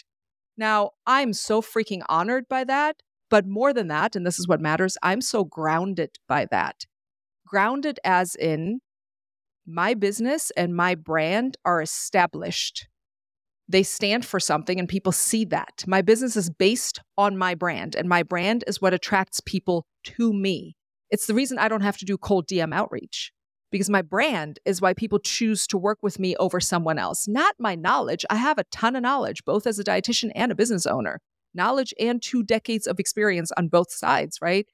Now, 0.57 0.91
I'm 1.07 1.33
so 1.33 1.62
freaking 1.62 2.03
honored 2.09 2.49
by 2.49 2.65
that. 2.65 2.97
But 3.31 3.47
more 3.47 3.73
than 3.73 3.87
that, 3.87 4.17
and 4.17 4.27
this 4.27 4.41
is 4.41 4.49
what 4.49 4.61
matters, 4.61 4.99
I'm 5.00 5.21
so 5.21 5.45
grounded 5.45 6.19
by 6.27 6.47
that. 6.50 6.87
Grounded 7.47 8.00
as 8.03 8.35
in 8.35 8.81
my 9.65 9.95
business 9.95 10.50
and 10.57 10.75
my 10.75 10.97
brand 10.97 11.57
are 11.65 11.81
established 11.81 12.89
they 13.71 13.83
stand 13.83 14.25
for 14.25 14.41
something 14.41 14.79
and 14.79 14.89
people 14.89 15.12
see 15.12 15.45
that. 15.47 15.85
My 15.87 16.03
business 16.03 16.37
is 16.37 16.50
based 16.50 17.00
on 17.17 17.37
my 17.37 17.55
brand, 17.55 17.95
and 17.95 18.09
my 18.09 18.23
brand 18.23 18.65
is 18.67 18.81
what 18.81 18.95
attracts 18.95 19.41
people 19.41 19.87
to 20.05 20.33
me. 20.33 20.77
It's 21.11 21.27
the 21.27 21.35
reason 21.35 21.59
I 21.59 21.69
don't 21.69 21.83
have 21.83 21.99
to 21.99 22.05
do 22.05 22.19
cold 22.19 22.49
DM 22.49 22.75
outreach 22.75 23.33
because 23.71 23.89
my 23.89 24.03
brand 24.03 24.59
is 24.65 24.81
why 24.81 24.93
people 24.95 25.21
choose 25.21 25.67
to 25.69 25.79
work 25.79 25.99
with 26.03 26.19
me 26.19 26.35
over 26.37 26.59
someone 26.59 26.99
else, 26.99 27.29
not 27.29 27.55
my 27.59 27.77
knowledge. 27.77 28.25
I 28.29 28.37
have 28.37 28.59
a 28.59 28.65
ton 28.65 28.97
of 28.97 29.03
knowledge, 29.03 29.45
both 29.45 29.67
as 29.67 29.79
a 29.79 29.85
dietitian 29.85 30.33
and 30.35 30.50
a 30.50 30.57
business 30.57 30.87
owner, 30.87 31.21
knowledge 31.55 31.95
and 32.00 32.21
two 32.21 32.43
decades 32.43 32.89
of 32.89 32.99
experience 32.99 33.53
on 33.57 33.69
both 33.69 33.93
sides, 33.93 34.39
right? 34.43 34.67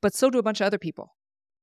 But 0.00 0.14
so 0.14 0.30
do 0.30 0.38
a 0.38 0.42
bunch 0.42 0.60
of 0.60 0.66
other 0.66 0.78
people. 0.78 1.14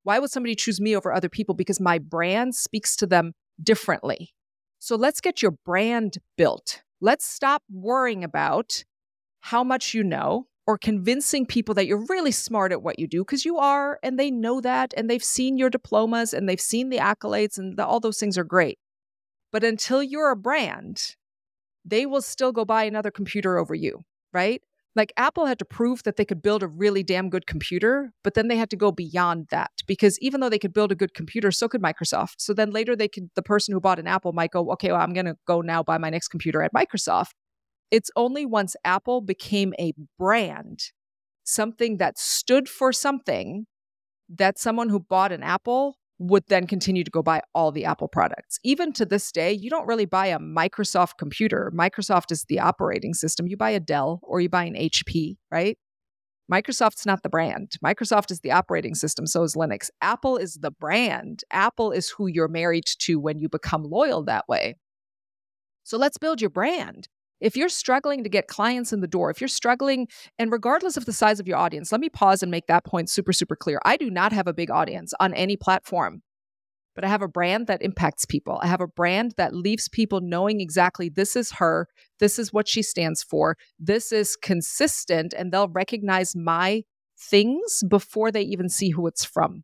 Why 0.03 0.19
would 0.19 0.31
somebody 0.31 0.55
choose 0.55 0.79
me 0.79 0.95
over 0.95 1.11
other 1.11 1.29
people? 1.29 1.55
Because 1.55 1.79
my 1.79 1.97
brand 1.97 2.53
speaks 2.55 2.95
to 2.97 3.07
them 3.07 3.33
differently. 3.61 4.33
So 4.79 4.95
let's 4.95 5.21
get 5.21 5.41
your 5.41 5.51
brand 5.51 6.17
built. 6.37 6.81
Let's 7.01 7.25
stop 7.25 7.63
worrying 7.69 8.23
about 8.23 8.83
how 9.41 9.63
much 9.63 9.93
you 9.93 10.03
know 10.03 10.47
or 10.65 10.77
convincing 10.77 11.45
people 11.45 11.73
that 11.75 11.87
you're 11.87 12.05
really 12.09 12.31
smart 12.31 12.71
at 12.71 12.81
what 12.81 12.99
you 12.99 13.07
do 13.07 13.21
because 13.21 13.45
you 13.45 13.57
are 13.57 13.99
and 14.03 14.19
they 14.19 14.31
know 14.31 14.61
that 14.61 14.93
and 14.95 15.09
they've 15.09 15.23
seen 15.23 15.57
your 15.57 15.69
diplomas 15.69 16.33
and 16.33 16.47
they've 16.47 16.61
seen 16.61 16.89
the 16.89 16.97
accolades 16.97 17.57
and 17.57 17.77
the, 17.77 17.85
all 17.85 17.99
those 17.99 18.19
things 18.19 18.37
are 18.37 18.43
great. 18.43 18.77
But 19.51 19.63
until 19.63 20.03
you're 20.03 20.31
a 20.31 20.35
brand, 20.35 21.15
they 21.83 22.05
will 22.05 22.21
still 22.21 22.51
go 22.51 22.65
buy 22.65 22.83
another 22.83 23.11
computer 23.11 23.57
over 23.57 23.73
you, 23.73 24.01
right? 24.31 24.61
Like 24.99 25.13
Apple 25.15 25.45
had 25.45 25.57
to 25.59 25.65
prove 25.65 26.03
that 26.03 26.17
they 26.17 26.25
could 26.25 26.41
build 26.41 26.61
a 26.61 26.67
really 26.67 27.03
damn 27.03 27.29
good 27.29 27.47
computer, 27.47 28.11
but 28.21 28.33
then 28.33 28.49
they 28.49 28.57
had 28.57 28.69
to 28.71 28.75
go 28.75 28.91
beyond 28.91 29.47
that 29.49 29.71
because 29.87 30.19
even 30.19 30.41
though 30.41 30.49
they 30.49 30.59
could 30.59 30.73
build 30.73 30.91
a 30.91 30.95
good 30.95 31.13
computer, 31.13 31.51
so 31.51 31.69
could 31.69 31.81
Microsoft. 31.81 32.35
So 32.39 32.53
then 32.53 32.71
later 32.71 32.97
they 32.97 33.07
could 33.07 33.29
the 33.33 33.41
person 33.41 33.73
who 33.73 33.79
bought 33.79 33.97
an 33.97 34.07
Apple 34.07 34.33
might 34.33 34.51
go, 34.51 34.69
"Okay, 34.73 34.91
well, 34.91 34.99
I'm 34.99 35.13
going 35.13 35.25
to 35.25 35.37
go 35.47 35.61
now 35.61 35.81
buy 35.81 35.97
my 35.97 36.09
next 36.09 36.27
computer 36.27 36.61
at 36.61 36.73
Microsoft." 36.73 37.31
It's 37.91 38.11
only 38.17 38.45
once 38.45 38.75
Apple 38.83 39.21
became 39.21 39.73
a 39.79 39.93
brand, 40.17 40.91
something 41.45 41.95
that 41.99 42.19
stood 42.19 42.67
for 42.67 42.91
something 42.91 43.67
that 44.27 44.59
someone 44.59 44.89
who 44.89 44.99
bought 44.99 45.31
an 45.31 45.43
Apple 45.43 45.95
would 46.19 46.43
then 46.47 46.67
continue 46.67 47.03
to 47.03 47.11
go 47.11 47.23
buy 47.23 47.41
all 47.55 47.71
the 47.71 47.85
Apple 47.85 48.09
products. 48.09 48.59
Even 48.63 48.91
to 48.93 49.05
this 49.05 49.31
day, 49.31 49.53
you 49.53 49.69
don't 49.69 49.87
really 49.87 50.05
buy 50.05 50.27
a 50.27 50.37
Microsoft 50.37 51.17
computer. 51.17 51.71
Microsoft 51.73 52.31
is 52.31 52.43
the 52.49 52.59
operating 52.59 53.13
system. 53.13 53.47
You 53.47 53.57
buy 53.57 53.71
a 53.71 53.79
Dell 53.79 54.19
or 54.23 54.41
you 54.41 54.49
buy 54.49 54.65
an 54.65 54.75
HP, 54.75 55.37
right? 55.49 55.77
Microsoft's 56.51 57.05
not 57.05 57.23
the 57.23 57.29
brand. 57.29 57.73
Microsoft 57.83 58.31
is 58.31 58.41
the 58.41 58.51
operating 58.51 58.95
system, 58.95 59.27
so 59.27 59.43
is 59.43 59.55
Linux. 59.55 59.89
Apple 60.01 60.35
is 60.35 60.55
the 60.55 60.71
brand. 60.71 61.43
Apple 61.51 61.91
is 61.91 62.09
who 62.09 62.27
you're 62.27 62.47
married 62.47 62.85
to 62.99 63.19
when 63.19 63.37
you 63.39 63.47
become 63.47 63.83
loyal 63.83 64.23
that 64.25 64.47
way. 64.47 64.75
So 65.83 65.97
let's 65.97 66.17
build 66.17 66.41
your 66.41 66.49
brand. 66.49 67.07
If 67.39 67.55
you're 67.55 67.69
struggling 67.69 68.23
to 68.23 68.29
get 68.29 68.47
clients 68.47 68.91
in 68.91 69.01
the 69.01 69.07
door, 69.07 69.29
if 69.29 69.39
you're 69.39 69.47
struggling, 69.47 70.07
and 70.37 70.51
regardless 70.51 70.97
of 70.97 71.05
the 71.05 71.13
size 71.13 71.39
of 71.39 71.47
your 71.47 71.57
audience, 71.57 71.91
let 71.91 72.01
me 72.01 72.09
pause 72.09 72.43
and 72.43 72.51
make 72.51 72.67
that 72.67 72.85
point 72.85 73.09
super, 73.09 73.31
super 73.31 73.55
clear. 73.55 73.79
I 73.85 73.97
do 73.97 74.09
not 74.09 74.33
have 74.33 74.47
a 74.47 74.53
big 74.53 74.69
audience 74.69 75.13
on 75.19 75.33
any 75.33 75.55
platform, 75.55 76.21
but 76.95 77.05
I 77.05 77.07
have 77.07 77.21
a 77.21 77.29
brand 77.29 77.67
that 77.67 77.81
impacts 77.81 78.25
people. 78.25 78.59
I 78.61 78.67
have 78.67 78.81
a 78.81 78.87
brand 78.87 79.35
that 79.37 79.55
leaves 79.55 79.87
people 79.87 80.19
knowing 80.19 80.59
exactly 80.59 81.07
this 81.07 81.35
is 81.35 81.53
her, 81.53 81.87
this 82.19 82.37
is 82.37 82.51
what 82.51 82.67
she 82.67 82.81
stands 82.81 83.23
for, 83.23 83.55
this 83.79 84.11
is 84.11 84.35
consistent, 84.35 85.33
and 85.33 85.51
they'll 85.51 85.69
recognize 85.69 86.35
my 86.35 86.83
things 87.17 87.83
before 87.87 88.31
they 88.31 88.41
even 88.41 88.67
see 88.67 88.89
who 88.89 89.07
it's 89.07 89.23
from. 89.23 89.63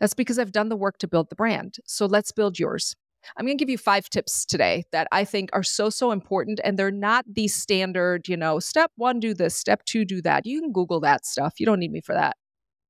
That's 0.00 0.14
because 0.14 0.38
I've 0.38 0.52
done 0.52 0.70
the 0.70 0.76
work 0.76 0.98
to 0.98 1.08
build 1.08 1.28
the 1.28 1.36
brand. 1.36 1.76
So 1.84 2.06
let's 2.06 2.32
build 2.32 2.58
yours. 2.58 2.96
I'm 3.36 3.46
going 3.46 3.56
to 3.56 3.62
give 3.62 3.70
you 3.70 3.78
five 3.78 4.08
tips 4.08 4.44
today 4.44 4.84
that 4.92 5.08
I 5.12 5.24
think 5.24 5.50
are 5.52 5.62
so, 5.62 5.90
so 5.90 6.12
important. 6.12 6.60
And 6.64 6.78
they're 6.78 6.90
not 6.90 7.24
the 7.30 7.48
standard, 7.48 8.28
you 8.28 8.36
know, 8.36 8.58
step 8.58 8.90
one, 8.96 9.20
do 9.20 9.34
this, 9.34 9.54
step 9.54 9.84
two, 9.84 10.04
do 10.04 10.22
that. 10.22 10.46
You 10.46 10.60
can 10.60 10.72
Google 10.72 11.00
that 11.00 11.26
stuff. 11.26 11.54
You 11.58 11.66
don't 11.66 11.78
need 11.78 11.92
me 11.92 12.00
for 12.00 12.14
that. 12.14 12.36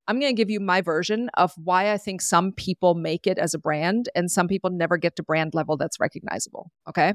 I'm 0.09 0.19
going 0.19 0.35
to 0.35 0.41
give 0.41 0.51
you 0.51 0.59
my 0.59 0.81
version 0.81 1.31
of 1.35 1.53
why 1.57 1.93
I 1.93 1.97
think 1.97 2.21
some 2.21 2.53
people 2.53 2.95
make 2.95 3.27
it 3.27 3.39
as 3.39 3.55
a 3.55 3.59
brand 3.59 4.09
and 4.15 4.31
some 4.31 4.49
people 4.49 4.71
never 4.71 4.97
get 4.97 5.15
to 5.17 5.23
brand 5.23 5.55
level 5.55 5.77
that's 5.77 6.01
recognizable. 6.01 6.73
Okay. 6.89 7.15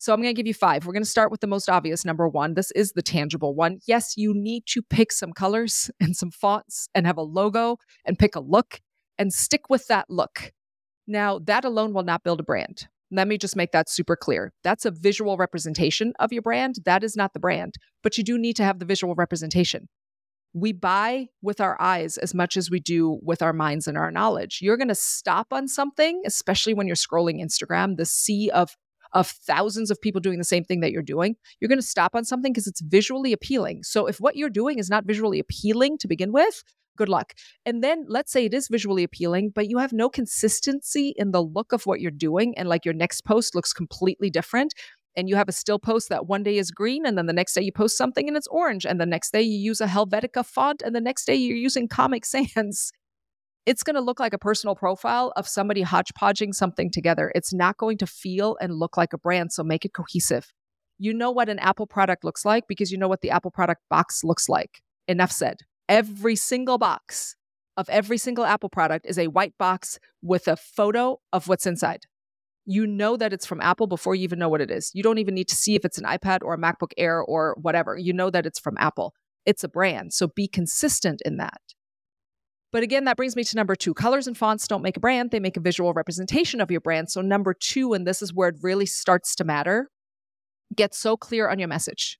So 0.00 0.12
I'm 0.12 0.20
going 0.20 0.34
to 0.34 0.36
give 0.36 0.48
you 0.48 0.54
five. 0.54 0.84
We're 0.84 0.94
going 0.94 1.04
to 1.04 1.08
start 1.08 1.30
with 1.30 1.40
the 1.40 1.46
most 1.46 1.68
obvious 1.68 2.04
number 2.04 2.28
one. 2.28 2.54
This 2.54 2.72
is 2.72 2.92
the 2.92 3.02
tangible 3.02 3.54
one. 3.54 3.78
Yes, 3.86 4.16
you 4.16 4.34
need 4.34 4.64
to 4.70 4.82
pick 4.82 5.12
some 5.12 5.32
colors 5.32 5.92
and 6.00 6.16
some 6.16 6.32
fonts 6.32 6.88
and 6.92 7.06
have 7.06 7.16
a 7.16 7.22
logo 7.22 7.76
and 8.04 8.18
pick 8.18 8.34
a 8.34 8.40
look 8.40 8.80
and 9.18 9.32
stick 9.32 9.70
with 9.70 9.86
that 9.86 10.06
look. 10.08 10.52
Now, 11.12 11.38
that 11.40 11.66
alone 11.66 11.92
will 11.92 12.04
not 12.04 12.24
build 12.24 12.40
a 12.40 12.42
brand. 12.42 12.88
Let 13.10 13.28
me 13.28 13.36
just 13.36 13.54
make 13.54 13.72
that 13.72 13.90
super 13.90 14.16
clear. 14.16 14.50
That's 14.64 14.86
a 14.86 14.90
visual 14.90 15.36
representation 15.36 16.14
of 16.18 16.32
your 16.32 16.40
brand. 16.40 16.76
That 16.86 17.04
is 17.04 17.14
not 17.14 17.34
the 17.34 17.38
brand, 17.38 17.74
but 18.02 18.16
you 18.16 18.24
do 18.24 18.38
need 18.38 18.56
to 18.56 18.64
have 18.64 18.78
the 18.78 18.86
visual 18.86 19.14
representation. 19.14 19.90
We 20.54 20.72
buy 20.72 21.26
with 21.42 21.60
our 21.60 21.78
eyes 21.78 22.16
as 22.16 22.32
much 22.32 22.56
as 22.56 22.70
we 22.70 22.80
do 22.80 23.18
with 23.22 23.42
our 23.42 23.52
minds 23.52 23.86
and 23.86 23.98
our 23.98 24.10
knowledge. 24.10 24.60
You're 24.62 24.78
going 24.78 24.88
to 24.88 24.94
stop 24.94 25.48
on 25.52 25.68
something, 25.68 26.22
especially 26.24 26.72
when 26.72 26.86
you're 26.86 26.96
scrolling 26.96 27.42
Instagram, 27.42 27.98
the 27.98 28.06
sea 28.06 28.50
of 28.50 28.74
of 29.14 29.28
thousands 29.28 29.90
of 29.90 30.00
people 30.00 30.22
doing 30.22 30.38
the 30.38 30.44
same 30.44 30.64
thing 30.64 30.80
that 30.80 30.90
you're 30.90 31.02
doing, 31.02 31.36
you're 31.60 31.68
going 31.68 31.78
to 31.78 31.86
stop 31.86 32.14
on 32.14 32.24
something 32.24 32.50
because 32.50 32.66
it's 32.66 32.80
visually 32.80 33.34
appealing. 33.34 33.82
So 33.82 34.06
if 34.06 34.18
what 34.22 34.36
you're 34.36 34.48
doing 34.48 34.78
is 34.78 34.88
not 34.88 35.04
visually 35.04 35.38
appealing 35.38 35.98
to 35.98 36.08
begin 36.08 36.32
with, 36.32 36.64
good 36.96 37.08
luck. 37.08 37.34
And 37.64 37.82
then 37.82 38.04
let's 38.08 38.32
say 38.32 38.44
it 38.44 38.54
is 38.54 38.68
visually 38.68 39.04
appealing, 39.04 39.52
but 39.54 39.68
you 39.68 39.78
have 39.78 39.92
no 39.92 40.08
consistency 40.08 41.14
in 41.16 41.32
the 41.32 41.42
look 41.42 41.72
of 41.72 41.86
what 41.86 42.00
you're 42.00 42.10
doing. 42.10 42.56
And 42.56 42.68
like 42.68 42.84
your 42.84 42.94
next 42.94 43.24
post 43.24 43.54
looks 43.54 43.72
completely 43.72 44.30
different. 44.30 44.74
And 45.14 45.28
you 45.28 45.36
have 45.36 45.48
a 45.48 45.52
still 45.52 45.78
post 45.78 46.08
that 46.08 46.26
one 46.26 46.42
day 46.42 46.56
is 46.56 46.70
green, 46.70 47.04
and 47.04 47.18
then 47.18 47.26
the 47.26 47.34
next 47.34 47.52
day 47.52 47.60
you 47.60 47.70
post 47.70 47.98
something 47.98 48.26
and 48.28 48.34
it's 48.34 48.46
orange, 48.46 48.86
and 48.86 48.98
the 48.98 49.04
next 49.04 49.30
day 49.30 49.42
you 49.42 49.58
use 49.58 49.82
a 49.82 49.86
Helvetica 49.86 50.42
font, 50.42 50.80
and 50.80 50.96
the 50.96 51.02
next 51.02 51.26
day 51.26 51.34
you're 51.34 51.54
using 51.56 51.86
Comic 51.88 52.24
Sans. 52.24 52.92
It's 53.64 53.84
going 53.84 53.94
to 53.94 54.00
look 54.00 54.18
like 54.18 54.32
a 54.32 54.38
personal 54.38 54.74
profile 54.74 55.32
of 55.36 55.46
somebody 55.46 55.82
hodgepodging 55.82 56.52
something 56.52 56.90
together. 56.90 57.30
It's 57.32 57.52
not 57.52 57.76
going 57.76 57.96
to 57.98 58.08
feel 58.08 58.56
and 58.60 58.74
look 58.74 58.96
like 58.96 59.12
a 59.12 59.18
brand, 59.18 59.52
so 59.52 59.62
make 59.62 59.84
it 59.84 59.92
cohesive. 59.92 60.52
You 60.98 61.14
know 61.14 61.30
what 61.30 61.48
an 61.48 61.60
Apple 61.60 61.86
product 61.86 62.24
looks 62.24 62.44
like 62.44 62.64
because 62.66 62.90
you 62.90 62.98
know 62.98 63.06
what 63.06 63.20
the 63.20 63.30
Apple 63.30 63.52
product 63.52 63.82
box 63.88 64.24
looks 64.24 64.48
like. 64.48 64.82
Enough 65.06 65.30
said 65.30 65.58
every 65.92 66.36
single 66.36 66.78
box 66.78 67.36
of 67.76 67.86
every 67.90 68.16
single 68.16 68.46
Apple 68.46 68.70
product 68.70 69.04
is 69.06 69.18
a 69.18 69.26
white 69.26 69.52
box 69.58 69.98
with 70.22 70.48
a 70.48 70.56
photo 70.56 71.20
of 71.34 71.48
what's 71.48 71.66
inside. 71.66 72.06
You 72.64 72.86
know 72.86 73.18
that 73.18 73.34
it's 73.34 73.44
from 73.44 73.60
Apple 73.60 73.86
before 73.86 74.14
you 74.14 74.24
even 74.24 74.38
know 74.38 74.48
what 74.48 74.62
it 74.62 74.70
is. 74.70 74.90
You 74.94 75.02
don't 75.02 75.18
even 75.18 75.34
need 75.34 75.48
to 75.48 75.54
see 75.54 75.74
if 75.74 75.84
it's 75.84 75.98
an 75.98 76.04
iPad 76.04 76.38
or 76.42 76.54
a 76.54 76.58
MacBook 76.58 76.92
Air 76.96 77.20
or 77.20 77.56
whatever. 77.60 77.98
You 77.98 78.14
know 78.14 78.30
that 78.30 78.46
it's 78.46 78.58
from 78.58 78.76
Apple. 78.78 79.12
It's 79.44 79.64
a 79.64 79.68
brand. 79.68 80.14
So 80.14 80.28
be 80.28 80.48
consistent 80.48 81.20
in 81.26 81.36
that. 81.36 81.60
But 82.70 82.82
again, 82.82 83.04
that 83.04 83.18
brings 83.18 83.36
me 83.36 83.44
to 83.44 83.56
number 83.56 83.74
two. 83.74 83.92
Colors 83.92 84.26
and 84.26 84.38
fonts 84.38 84.66
don't 84.66 84.80
make 84.80 84.96
a 84.96 85.00
brand, 85.00 85.30
they 85.30 85.40
make 85.40 85.58
a 85.58 85.60
visual 85.60 85.92
representation 85.92 86.62
of 86.62 86.70
your 86.70 86.80
brand. 86.80 87.10
So, 87.10 87.20
number 87.20 87.52
two, 87.52 87.92
and 87.92 88.06
this 88.06 88.22
is 88.22 88.32
where 88.32 88.48
it 88.48 88.56
really 88.62 88.86
starts 88.86 89.34
to 89.34 89.44
matter, 89.44 89.90
get 90.74 90.94
so 90.94 91.18
clear 91.18 91.50
on 91.50 91.58
your 91.58 91.68
message. 91.68 92.18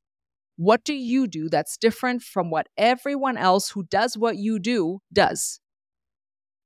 What 0.56 0.84
do 0.84 0.92
you 0.92 1.26
do 1.26 1.48
that's 1.48 1.76
different 1.76 2.22
from 2.22 2.50
what 2.50 2.68
everyone 2.76 3.36
else 3.36 3.70
who 3.70 3.84
does 3.84 4.18
what 4.18 4.36
you 4.36 4.58
do 4.58 5.00
does? 5.12 5.60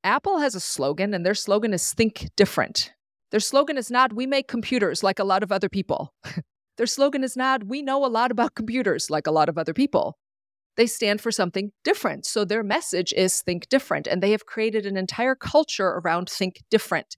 Apple 0.03 0.39
has 0.39 0.55
a 0.55 0.61
slogan, 0.61 1.15
and 1.15 1.25
their 1.25 1.35
slogan 1.35 1.73
is 1.73 1.93
Think 1.93 2.29
Different. 2.37 2.93
Their 3.31 3.41
slogan 3.41 3.77
is 3.77 3.91
not, 3.91 4.13
We 4.13 4.27
make 4.27 4.49
computers 4.49 5.03
like 5.03 5.19
a 5.19 5.25
lot 5.25 5.43
of 5.43 5.53
other 5.53 5.69
people. 5.69 6.13
their 6.77 6.87
slogan 6.87 7.23
is 7.25 7.37
not, 7.37 7.65
We 7.65 7.83
know 7.83 8.05
a 8.05 8.09
lot 8.09 8.31
about 8.31 8.55
computers 8.55 9.11
like 9.11 9.27
a 9.27 9.33
lot 9.33 9.49
of 9.49 9.59
other 9.59 9.75
people. 9.75 10.19
They 10.77 10.87
stand 10.87 11.21
for 11.21 11.33
something 11.33 11.73
different. 11.83 12.27
So 12.27 12.45
their 12.45 12.63
message 12.63 13.13
is 13.17 13.41
Think 13.41 13.69
Different, 13.69 14.07
and 14.07 14.23
they 14.23 14.33
have 14.33 14.47
created 14.47 14.85
an 14.85 14.97
entire 14.97 15.35
culture 15.35 15.89
around 15.89 16.29
Think 16.29 16.63
Different. 16.71 17.17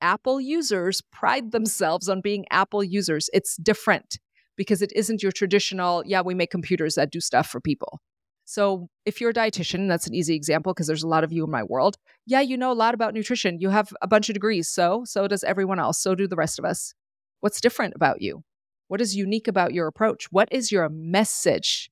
Apple 0.00 0.40
users 0.40 1.02
pride 1.12 1.52
themselves 1.52 2.08
on 2.08 2.20
being 2.20 2.44
Apple 2.50 2.84
users. 2.84 3.28
It's 3.32 3.56
different 3.56 4.18
because 4.58 4.82
it 4.82 4.92
isn't 4.94 5.22
your 5.22 5.32
traditional, 5.32 6.02
yeah, 6.04 6.20
we 6.20 6.34
make 6.34 6.50
computers 6.50 6.96
that 6.96 7.10
do 7.10 7.20
stuff 7.20 7.48
for 7.48 7.60
people. 7.60 8.00
So, 8.44 8.88
if 9.04 9.20
you're 9.20 9.30
a 9.30 9.34
dietitian, 9.34 9.88
that's 9.88 10.06
an 10.06 10.14
easy 10.14 10.34
example 10.34 10.72
because 10.74 10.86
there's 10.86 11.02
a 11.02 11.08
lot 11.08 11.22
of 11.22 11.32
you 11.32 11.44
in 11.44 11.50
my 11.50 11.62
world. 11.62 11.96
Yeah, 12.26 12.40
you 12.40 12.56
know 12.56 12.72
a 12.72 12.74
lot 12.74 12.94
about 12.94 13.14
nutrition. 13.14 13.60
You 13.60 13.70
have 13.70 13.92
a 14.02 14.06
bunch 14.06 14.28
of 14.28 14.34
degrees. 14.34 14.68
So, 14.68 15.04
so 15.04 15.28
does 15.28 15.44
everyone 15.44 15.78
else. 15.78 16.02
So 16.02 16.14
do 16.14 16.26
the 16.26 16.36
rest 16.36 16.58
of 16.58 16.64
us. 16.64 16.94
What's 17.40 17.60
different 17.60 17.94
about 17.94 18.20
you? 18.20 18.42
What 18.88 19.02
is 19.02 19.14
unique 19.14 19.48
about 19.48 19.74
your 19.74 19.86
approach? 19.86 20.28
What 20.30 20.48
is 20.50 20.72
your 20.72 20.88
message? 20.88 21.90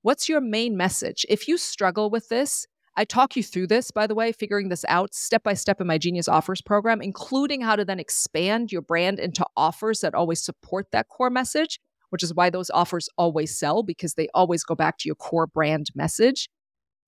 What's 0.00 0.28
your 0.30 0.40
main 0.40 0.76
message? 0.78 1.26
If 1.28 1.46
you 1.46 1.58
struggle 1.58 2.08
with 2.08 2.30
this, 2.30 2.66
I 2.96 3.04
talk 3.04 3.36
you 3.36 3.42
through 3.42 3.66
this, 3.66 3.90
by 3.90 4.06
the 4.06 4.14
way, 4.14 4.32
figuring 4.32 4.70
this 4.70 4.84
out 4.88 5.14
step 5.14 5.42
by 5.42 5.54
step 5.54 5.80
in 5.80 5.86
my 5.86 5.98
Genius 5.98 6.26
Offers 6.26 6.62
program, 6.62 7.02
including 7.02 7.60
how 7.60 7.76
to 7.76 7.84
then 7.84 8.00
expand 8.00 8.72
your 8.72 8.82
brand 8.82 9.20
into 9.20 9.46
offers 9.56 10.00
that 10.00 10.14
always 10.14 10.42
support 10.42 10.86
that 10.92 11.08
core 11.08 11.30
message 11.30 11.78
which 12.10 12.22
is 12.22 12.34
why 12.34 12.50
those 12.50 12.70
offers 12.70 13.08
always 13.16 13.58
sell 13.58 13.82
because 13.82 14.14
they 14.14 14.28
always 14.34 14.64
go 14.64 14.74
back 14.74 14.98
to 14.98 15.08
your 15.08 15.16
core 15.16 15.46
brand 15.46 15.88
message. 15.94 16.48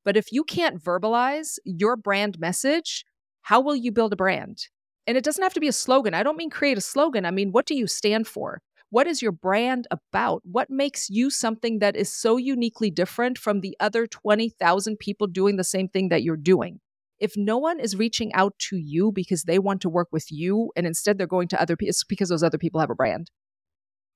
But 0.05 0.17
if 0.17 0.33
you 0.33 0.45
can't 0.45 0.83
verbalize 0.83 1.59
your 1.65 1.97
brand 1.97 2.39
message, 2.39 3.05
how 3.43 3.61
will 3.61 3.77
you 3.77 3.93
build 3.93 4.13
a 4.13 4.17
brand? 4.17 4.67
And 5.07 5.17
it 5.17 5.25
doesn't 5.25 5.43
have 5.43 5.55
to 5.55 5.61
be 5.61 5.69
a 5.69 5.73
slogan. 5.73 6.15
I 6.15 6.23
don't 6.23 6.37
mean 6.37 6.51
create 6.51 6.79
a 6.79 6.83
slogan. 6.83 7.25
I 7.25 7.31
mean, 7.31 7.51
what 7.53 7.67
do 7.67 7.75
you 7.75 7.87
stand 7.87 8.27
for? 8.27 8.61
What 8.91 9.07
is 9.07 9.23
your 9.23 9.33
brand 9.33 9.87
about? 9.91 10.43
What 10.45 10.69
makes 10.69 11.09
you 11.09 11.31
something 11.31 11.79
that 11.79 11.97
is 11.97 12.13
so 12.13 12.37
uniquely 12.37 12.91
different 12.91 13.39
from 13.39 13.61
the 13.61 13.77
other 13.79 14.07
20,000 14.07 14.99
people 14.99 15.27
doing 15.27 15.57
the 15.57 15.65
same 15.65 15.89
thing 15.89 16.09
that 16.09 16.23
you're 16.23 16.37
doing? 16.37 16.81
If 17.19 17.35
no 17.37 17.59
one 17.59 17.79
is 17.79 17.97
reaching 17.97 18.33
out 18.33 18.59
to 18.71 18.77
you 18.77 19.13
because 19.13 19.45
they 19.45 19.59
want 19.59 19.81
to 19.83 19.89
work 19.89 20.09
with 20.11 20.33
you 20.33 20.73
and 20.75 20.87
instead 20.87 21.19
they're 21.19 21.27
going 21.27 21.49
to 21.49 21.61
other 21.61 21.77
people, 21.77 21.91
it's 21.91 22.03
because 22.03 22.31
those 22.31 22.43
other 22.43 22.59
people 22.59 22.81
have 22.81 22.91
a 22.91 22.95
brand. 22.95 23.31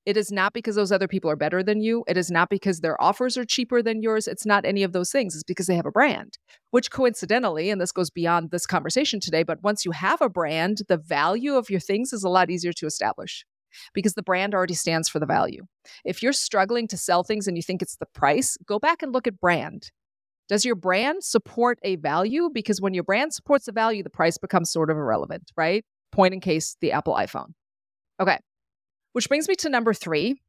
It 0.07 0.19
is 0.19 0.31
not 0.31 0.53
because 0.53 0.77
those 0.77 0.93
other 0.93 1.09
people 1.09 1.31
are 1.31 1.37
better 1.37 1.63
than 1.63 1.81
you. 1.81 2.05
It 2.07 2.19
is 2.19 2.31
not 2.31 2.51
because 2.51 2.81
their 2.81 3.01
offers 3.03 3.39
are 3.39 3.45
cheaper 3.45 3.83
than 3.83 4.03
yours. 4.03 4.29
It's 4.29 4.45
not 4.45 4.67
any 4.67 4.83
of 4.83 4.93
those 4.93 5.11
things. 5.11 5.35
It's 5.35 5.45
because 5.45 5.67
they 5.67 5.77
have 5.77 5.87
a 5.87 5.91
brand, 5.91 6.39
which 6.73 6.91
coincidentally, 6.91 7.71
and 7.71 7.81
this 7.81 7.93
goes 7.93 8.11
beyond 8.11 8.51
this 8.51 8.67
conversation 8.67 9.19
today, 9.19 9.43
but 9.43 9.63
once 9.63 9.85
you 9.85 9.93
have 9.93 10.21
a 10.21 10.29
brand, 10.29 10.83
the 10.89 10.99
value 10.99 11.55
of 11.55 11.71
your 11.71 11.81
things 11.81 12.13
is 12.13 12.23
a 12.23 12.29
lot 12.29 12.51
easier 12.51 12.73
to 12.75 12.87
establish 12.87 13.47
because 13.93 14.15
the 14.15 14.23
brand 14.23 14.55
already 14.55 14.75
stands 14.75 15.09
for 15.09 15.19
the 15.19 15.27
value. 15.27 15.65
If 16.05 16.23
you're 16.23 16.33
struggling 16.33 16.87
to 16.89 16.97
sell 16.97 17.23
things 17.23 17.49
and 17.49 17.57
you 17.57 17.63
think 17.63 17.83
it's 17.83 17.97
the 17.97 18.07
price, 18.07 18.57
go 18.67 18.79
back 18.79 19.03
and 19.03 19.13
look 19.13 19.27
at 19.27 19.41
brand. 19.41 19.91
Does 20.49 20.65
your 20.65 20.77
brand 20.77 21.25
support 21.25 21.79
a 21.83 21.97
value? 21.97 22.51
Because 22.53 22.81
when 22.81 22.93
your 22.93 23.05
brand 23.05 23.33
supports 23.33 23.67
a 23.69 23.73
value, 23.73 24.03
the 24.03 24.11
price 24.11 24.37
becomes 24.37 24.71
sort 24.71 24.91
of 24.91 24.97
irrelevant, 24.97 25.51
right? 25.57 25.85
Point 26.13 26.35
in 26.35 26.41
case 26.41 26.77
the 26.81 26.93
Apple 26.93 27.15
iPhone. 27.15 27.53
Okay. 28.21 28.39
Which 29.14 29.28
brings 29.28 29.49
me 29.49 29.54
to 29.56 29.68
number 29.68 29.94
three, 29.94 30.42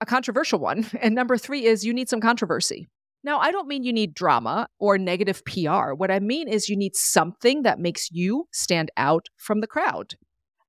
a 0.00 0.06
controversial 0.06 0.60
one. 0.60 0.86
And 1.02 1.14
number 1.14 1.36
three 1.36 1.64
is 1.66 1.84
you 1.84 1.92
need 1.92 2.08
some 2.08 2.20
controversy. 2.20 2.88
Now, 3.24 3.38
I 3.38 3.50
don't 3.50 3.68
mean 3.68 3.82
you 3.82 3.92
need 3.92 4.14
drama 4.14 4.68
or 4.78 4.96
negative 4.96 5.44
PR. 5.44 5.92
What 5.92 6.10
I 6.10 6.20
mean 6.20 6.48
is 6.48 6.68
you 6.68 6.76
need 6.76 6.94
something 6.96 7.62
that 7.62 7.80
makes 7.80 8.10
you 8.12 8.46
stand 8.52 8.90
out 8.96 9.26
from 9.36 9.60
the 9.60 9.66
crowd. 9.66 10.14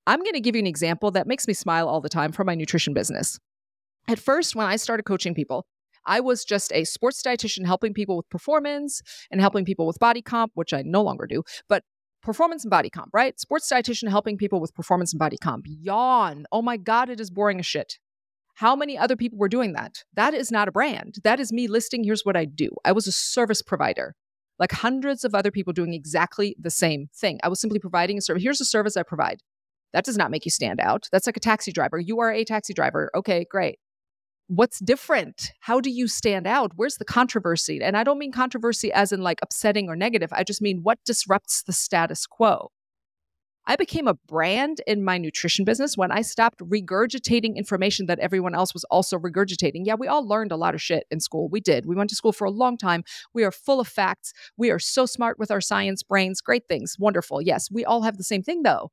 I'm 0.05 0.19
going 0.19 0.33
to 0.33 0.41
give 0.41 0.55
you 0.55 0.61
an 0.61 0.67
example 0.67 1.11
that 1.11 1.27
makes 1.27 1.47
me 1.47 1.53
smile 1.53 1.87
all 1.87 2.01
the 2.01 2.09
time 2.09 2.31
from 2.31 2.47
my 2.47 2.55
nutrition 2.55 2.93
business. 2.93 3.39
At 4.07 4.19
first, 4.19 4.55
when 4.55 4.67
I 4.67 4.75
started 4.75 5.03
coaching 5.03 5.35
people, 5.35 5.65
I 6.05 6.19
was 6.19 6.43
just 6.43 6.73
a 6.73 6.83
sports 6.83 7.21
dietitian 7.21 7.65
helping 7.65 7.93
people 7.93 8.17
with 8.17 8.29
performance 8.29 9.01
and 9.31 9.39
helping 9.39 9.63
people 9.63 9.87
with 9.87 9.99
body 9.99 10.21
comp, 10.21 10.51
which 10.55 10.73
I 10.73 10.81
no 10.83 11.01
longer 11.01 11.27
do, 11.27 11.43
but 11.69 11.83
performance 12.23 12.63
and 12.63 12.71
body 12.71 12.89
comp, 12.89 13.09
right? 13.13 13.39
Sports 13.39 13.71
dietitian 13.71 14.09
helping 14.09 14.37
people 14.37 14.59
with 14.59 14.73
performance 14.73 15.13
and 15.13 15.19
body 15.19 15.37
comp. 15.37 15.65
Yawn. 15.67 16.45
Oh 16.51 16.61
my 16.61 16.77
God, 16.77 17.09
it 17.09 17.19
is 17.19 17.29
boring 17.29 17.59
as 17.59 17.65
shit. 17.65 17.99
How 18.55 18.75
many 18.75 18.97
other 18.97 19.15
people 19.15 19.37
were 19.37 19.49
doing 19.49 19.73
that? 19.73 20.03
That 20.13 20.33
is 20.33 20.51
not 20.51 20.67
a 20.67 20.71
brand. 20.71 21.17
That 21.23 21.39
is 21.39 21.51
me 21.51 21.67
listing 21.67 22.03
here's 22.03 22.23
what 22.23 22.37
I 22.37 22.45
do. 22.45 22.69
I 22.85 22.91
was 22.91 23.07
a 23.07 23.11
service 23.11 23.61
provider, 23.61 24.15
like 24.59 24.71
hundreds 24.71 25.23
of 25.23 25.35
other 25.35 25.51
people 25.51 25.73
doing 25.73 25.93
exactly 25.93 26.55
the 26.59 26.71
same 26.71 27.07
thing. 27.13 27.39
I 27.43 27.49
was 27.49 27.59
simply 27.59 27.79
providing 27.79 28.17
a 28.17 28.21
service. 28.21 28.43
Here's 28.43 28.61
a 28.61 28.65
service 28.65 28.95
I 28.95 29.03
provide. 29.03 29.41
That 29.91 30.05
does 30.05 30.17
not 30.17 30.31
make 30.31 30.45
you 30.45 30.51
stand 30.51 30.79
out. 30.79 31.07
That's 31.11 31.27
like 31.27 31.37
a 31.37 31.41
taxi 31.41 31.71
driver. 31.71 31.99
You 31.99 32.19
are 32.19 32.31
a 32.31 32.43
taxi 32.43 32.73
driver. 32.73 33.11
Okay, 33.15 33.45
great 33.49 33.79
what's 34.47 34.79
different? 34.79 35.51
How 35.61 35.79
do 35.79 35.89
you 35.89 36.07
stand 36.07 36.47
out? 36.47 36.73
Where's 36.75 36.97
the 36.97 37.05
controversy? 37.05 37.81
And 37.81 37.97
I 37.97 38.03
don't 38.03 38.19
mean 38.19 38.31
controversy 38.31 38.91
as 38.91 39.11
in 39.11 39.21
like 39.21 39.39
upsetting 39.41 39.89
or 39.89 39.95
negative. 39.95 40.29
I 40.33 40.43
just 40.43 40.61
mean 40.61 40.81
what 40.83 40.99
disrupts 41.05 41.63
the 41.63 41.73
status 41.73 42.25
quo. 42.25 42.71
I 43.65 43.77
became 43.77 44.09
a 44.09 44.15
brand 44.27 44.81
in 44.85 45.05
my 45.05 45.17
nutrition 45.17 45.63
business 45.63 45.95
when 45.95 46.11
I 46.11 46.21
stopped 46.21 46.59
regurgitating 46.59 47.55
information 47.55 48.07
that 48.07 48.19
everyone 48.19 48.53
else 48.53 48.73
was 48.73 48.83
also 48.85 49.17
regurgitating. 49.17 49.83
Yeah, 49.85 49.95
we 49.95 50.07
all 50.07 50.27
learned 50.27 50.51
a 50.51 50.57
lot 50.57 50.75
of 50.75 50.81
shit 50.81 51.05
in 51.09 51.21
school. 51.21 51.47
We 51.47 51.61
did. 51.61 51.85
We 51.85 51.95
went 51.95 52.09
to 52.09 52.15
school 52.15 52.33
for 52.33 52.43
a 52.43 52.51
long 52.51 52.77
time. 52.77 53.05
We 53.33 53.45
are 53.45 53.51
full 53.51 53.79
of 53.79 53.87
facts. 53.87 54.33
We 54.57 54.69
are 54.69 54.79
so 54.79 55.05
smart 55.05 55.39
with 55.39 55.49
our 55.49 55.61
science 55.61 56.03
brains. 56.03 56.41
Great 56.41 56.67
things. 56.67 56.97
Wonderful. 56.99 57.41
Yes, 57.41 57.69
we 57.71 57.85
all 57.85 58.01
have 58.01 58.17
the 58.17 58.23
same 58.25 58.43
thing 58.43 58.63
though 58.63 58.91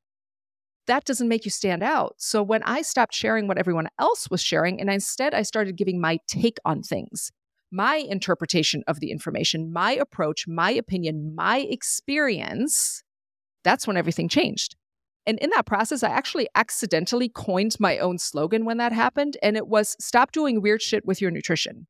that 0.87 1.05
doesn't 1.05 1.27
make 1.27 1.45
you 1.45 1.51
stand 1.51 1.83
out. 1.83 2.15
So 2.17 2.41
when 2.41 2.63
I 2.63 2.81
stopped 2.81 3.13
sharing 3.13 3.47
what 3.47 3.57
everyone 3.57 3.87
else 3.99 4.29
was 4.29 4.41
sharing, 4.41 4.79
and 4.79 4.89
instead 4.89 5.33
I 5.33 5.43
started 5.43 5.77
giving 5.77 6.01
my 6.01 6.19
take 6.27 6.57
on 6.65 6.81
things, 6.81 7.31
my 7.71 7.95
interpretation 7.95 8.83
of 8.87 8.99
the 8.99 9.11
information, 9.11 9.71
my 9.71 9.93
approach, 9.93 10.45
my 10.47 10.71
opinion, 10.71 11.33
my 11.35 11.59
experience, 11.59 13.03
that's 13.63 13.87
when 13.87 13.97
everything 13.97 14.27
changed. 14.27 14.75
And 15.25 15.37
in 15.39 15.51
that 15.51 15.67
process, 15.67 16.03
I 16.03 16.09
actually 16.09 16.47
accidentally 16.55 17.29
coined 17.29 17.75
my 17.79 17.99
own 17.99 18.17
slogan 18.17 18.65
when 18.65 18.77
that 18.77 18.91
happened. 18.91 19.37
And 19.43 19.55
it 19.55 19.67
was 19.67 19.95
stop 19.99 20.31
doing 20.31 20.61
weird 20.61 20.81
shit 20.81 21.05
with 21.05 21.21
your 21.21 21.31
nutrition. 21.31 21.87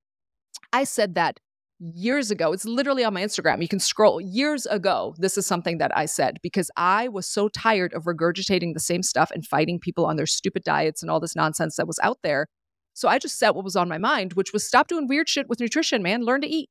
I 0.73 0.84
said 0.84 1.15
that 1.15 1.39
years 1.82 2.30
ago. 2.30 2.54
It's 2.54 2.65
literally 2.65 3.04
on 3.04 3.13
my 3.13 3.24
Instagram. 3.24 3.62
You 3.62 3.67
can 3.67 3.80
scroll 3.80 4.22
years 4.22 4.65
ago. 4.67 5.15
This 5.17 5.38
is 5.38 5.46
something 5.46 5.80
that 5.80 5.96
I 5.98 6.06
said 6.06 6.38
because 6.44 6.70
I 6.78 7.08
was 7.08 7.28
so 7.28 7.50
tired 7.50 7.94
of 7.94 8.04
regurgitating 8.04 8.74
the 8.74 8.80
same 8.80 9.02
stuff 9.02 9.32
and 9.32 9.46
fighting 9.46 9.80
people 9.80 10.06
on 10.06 10.15
their 10.15 10.28
stupid 10.28 10.63
diets 10.63 11.02
and 11.02 11.10
all 11.10 11.20
this 11.20 11.36
nonsense 11.36 11.76
that 11.78 11.88
was 11.88 12.00
out 12.04 12.20
there. 12.22 12.48
So 12.94 13.08
I 13.08 13.17
just 13.17 13.39
said 13.39 13.52
what 13.52 13.63
was 13.63 13.76
on 13.76 13.89
my 13.89 13.98
mind, 13.98 14.34
which 14.34 14.54
was 14.54 14.65
stop 14.65 14.88
doing 14.88 15.08
weird 15.08 15.28
shit 15.28 15.50
with 15.50 15.60
nutrition, 15.60 16.04
man. 16.04 16.24
Learn 16.24 16.41
to 16.41 16.48
eat. 16.48 16.70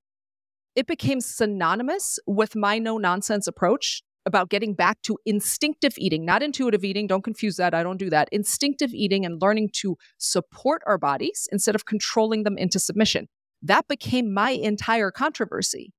It 0.76 0.86
became 0.86 1.20
synonymous 1.20 2.18
with 2.26 2.54
my 2.54 2.78
no 2.78 2.96
nonsense 2.96 3.48
approach 3.48 4.02
about 4.26 4.50
getting 4.50 4.74
back 4.74 5.00
to 5.02 5.18
instinctive 5.24 5.94
eating, 5.96 6.24
not 6.24 6.42
intuitive 6.42 6.84
eating. 6.84 7.06
Don't 7.06 7.24
confuse 7.24 7.56
that. 7.56 7.74
I 7.74 7.82
don't 7.82 7.96
do 7.96 8.10
that. 8.10 8.28
Instinctive 8.30 8.92
eating 8.92 9.24
and 9.24 9.40
learning 9.40 9.70
to 9.80 9.96
support 10.18 10.82
our 10.86 10.98
bodies 10.98 11.48
instead 11.50 11.74
of 11.74 11.86
controlling 11.86 12.44
them 12.44 12.56
into 12.58 12.78
submission. 12.78 13.28
That 13.62 13.88
became 13.88 14.32
my 14.32 14.50
entire 14.50 15.10
controversy. 15.10 15.92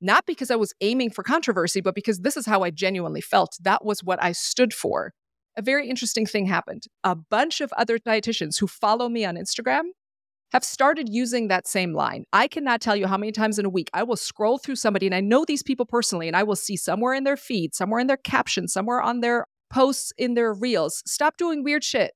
Not 0.00 0.26
because 0.26 0.50
I 0.50 0.56
was 0.56 0.74
aiming 0.80 1.10
for 1.10 1.22
controversy, 1.22 1.80
but 1.80 1.94
because 1.94 2.20
this 2.20 2.36
is 2.36 2.46
how 2.46 2.62
I 2.62 2.70
genuinely 2.70 3.20
felt. 3.20 3.56
That 3.60 3.84
was 3.84 4.04
what 4.04 4.22
I 4.22 4.32
stood 4.32 4.74
for. 4.74 5.12
A 5.56 5.62
very 5.62 5.88
interesting 5.88 6.26
thing 6.26 6.46
happened. 6.46 6.84
A 7.02 7.14
bunch 7.14 7.60
of 7.60 7.72
other 7.72 7.98
dietitians 7.98 8.58
who 8.58 8.66
follow 8.66 9.08
me 9.08 9.24
on 9.24 9.36
Instagram 9.36 9.84
have 10.52 10.64
started 10.64 11.08
using 11.08 11.48
that 11.48 11.66
same 11.66 11.94
line. 11.94 12.24
I 12.32 12.46
cannot 12.46 12.80
tell 12.80 12.94
you 12.94 13.06
how 13.06 13.16
many 13.16 13.32
times 13.32 13.58
in 13.58 13.64
a 13.64 13.70
week 13.70 13.90
I 13.92 14.02
will 14.02 14.16
scroll 14.16 14.58
through 14.58 14.76
somebody 14.76 15.06
and 15.06 15.14
I 15.14 15.20
know 15.20 15.44
these 15.44 15.62
people 15.62 15.86
personally 15.86 16.28
and 16.28 16.36
I 16.36 16.42
will 16.42 16.56
see 16.56 16.76
somewhere 16.76 17.14
in 17.14 17.24
their 17.24 17.36
feed, 17.36 17.74
somewhere 17.74 18.00
in 18.00 18.06
their 18.06 18.16
caption, 18.16 18.68
somewhere 18.68 19.00
on 19.00 19.20
their 19.20 19.46
posts 19.70 20.12
in 20.16 20.34
their 20.34 20.52
reels, 20.52 21.02
stop 21.06 21.36
doing 21.36 21.64
weird 21.64 21.84
shit 21.84 22.12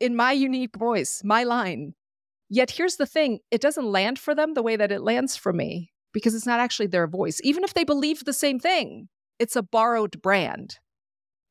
in 0.00 0.14
my 0.14 0.32
unique 0.32 0.76
voice, 0.76 1.22
my 1.24 1.42
line. 1.42 1.94
Yet 2.48 2.72
here's 2.72 2.96
the 2.96 3.06
thing 3.06 3.40
it 3.50 3.60
doesn't 3.60 3.84
land 3.84 4.18
for 4.18 4.34
them 4.34 4.54
the 4.54 4.62
way 4.62 4.76
that 4.76 4.92
it 4.92 5.02
lands 5.02 5.36
for 5.36 5.52
me 5.52 5.92
because 6.12 6.34
it's 6.34 6.46
not 6.46 6.60
actually 6.60 6.86
their 6.86 7.06
voice. 7.06 7.40
Even 7.44 7.64
if 7.64 7.74
they 7.74 7.84
believe 7.84 8.24
the 8.24 8.32
same 8.32 8.58
thing, 8.58 9.08
it's 9.38 9.56
a 9.56 9.62
borrowed 9.62 10.20
brand. 10.22 10.78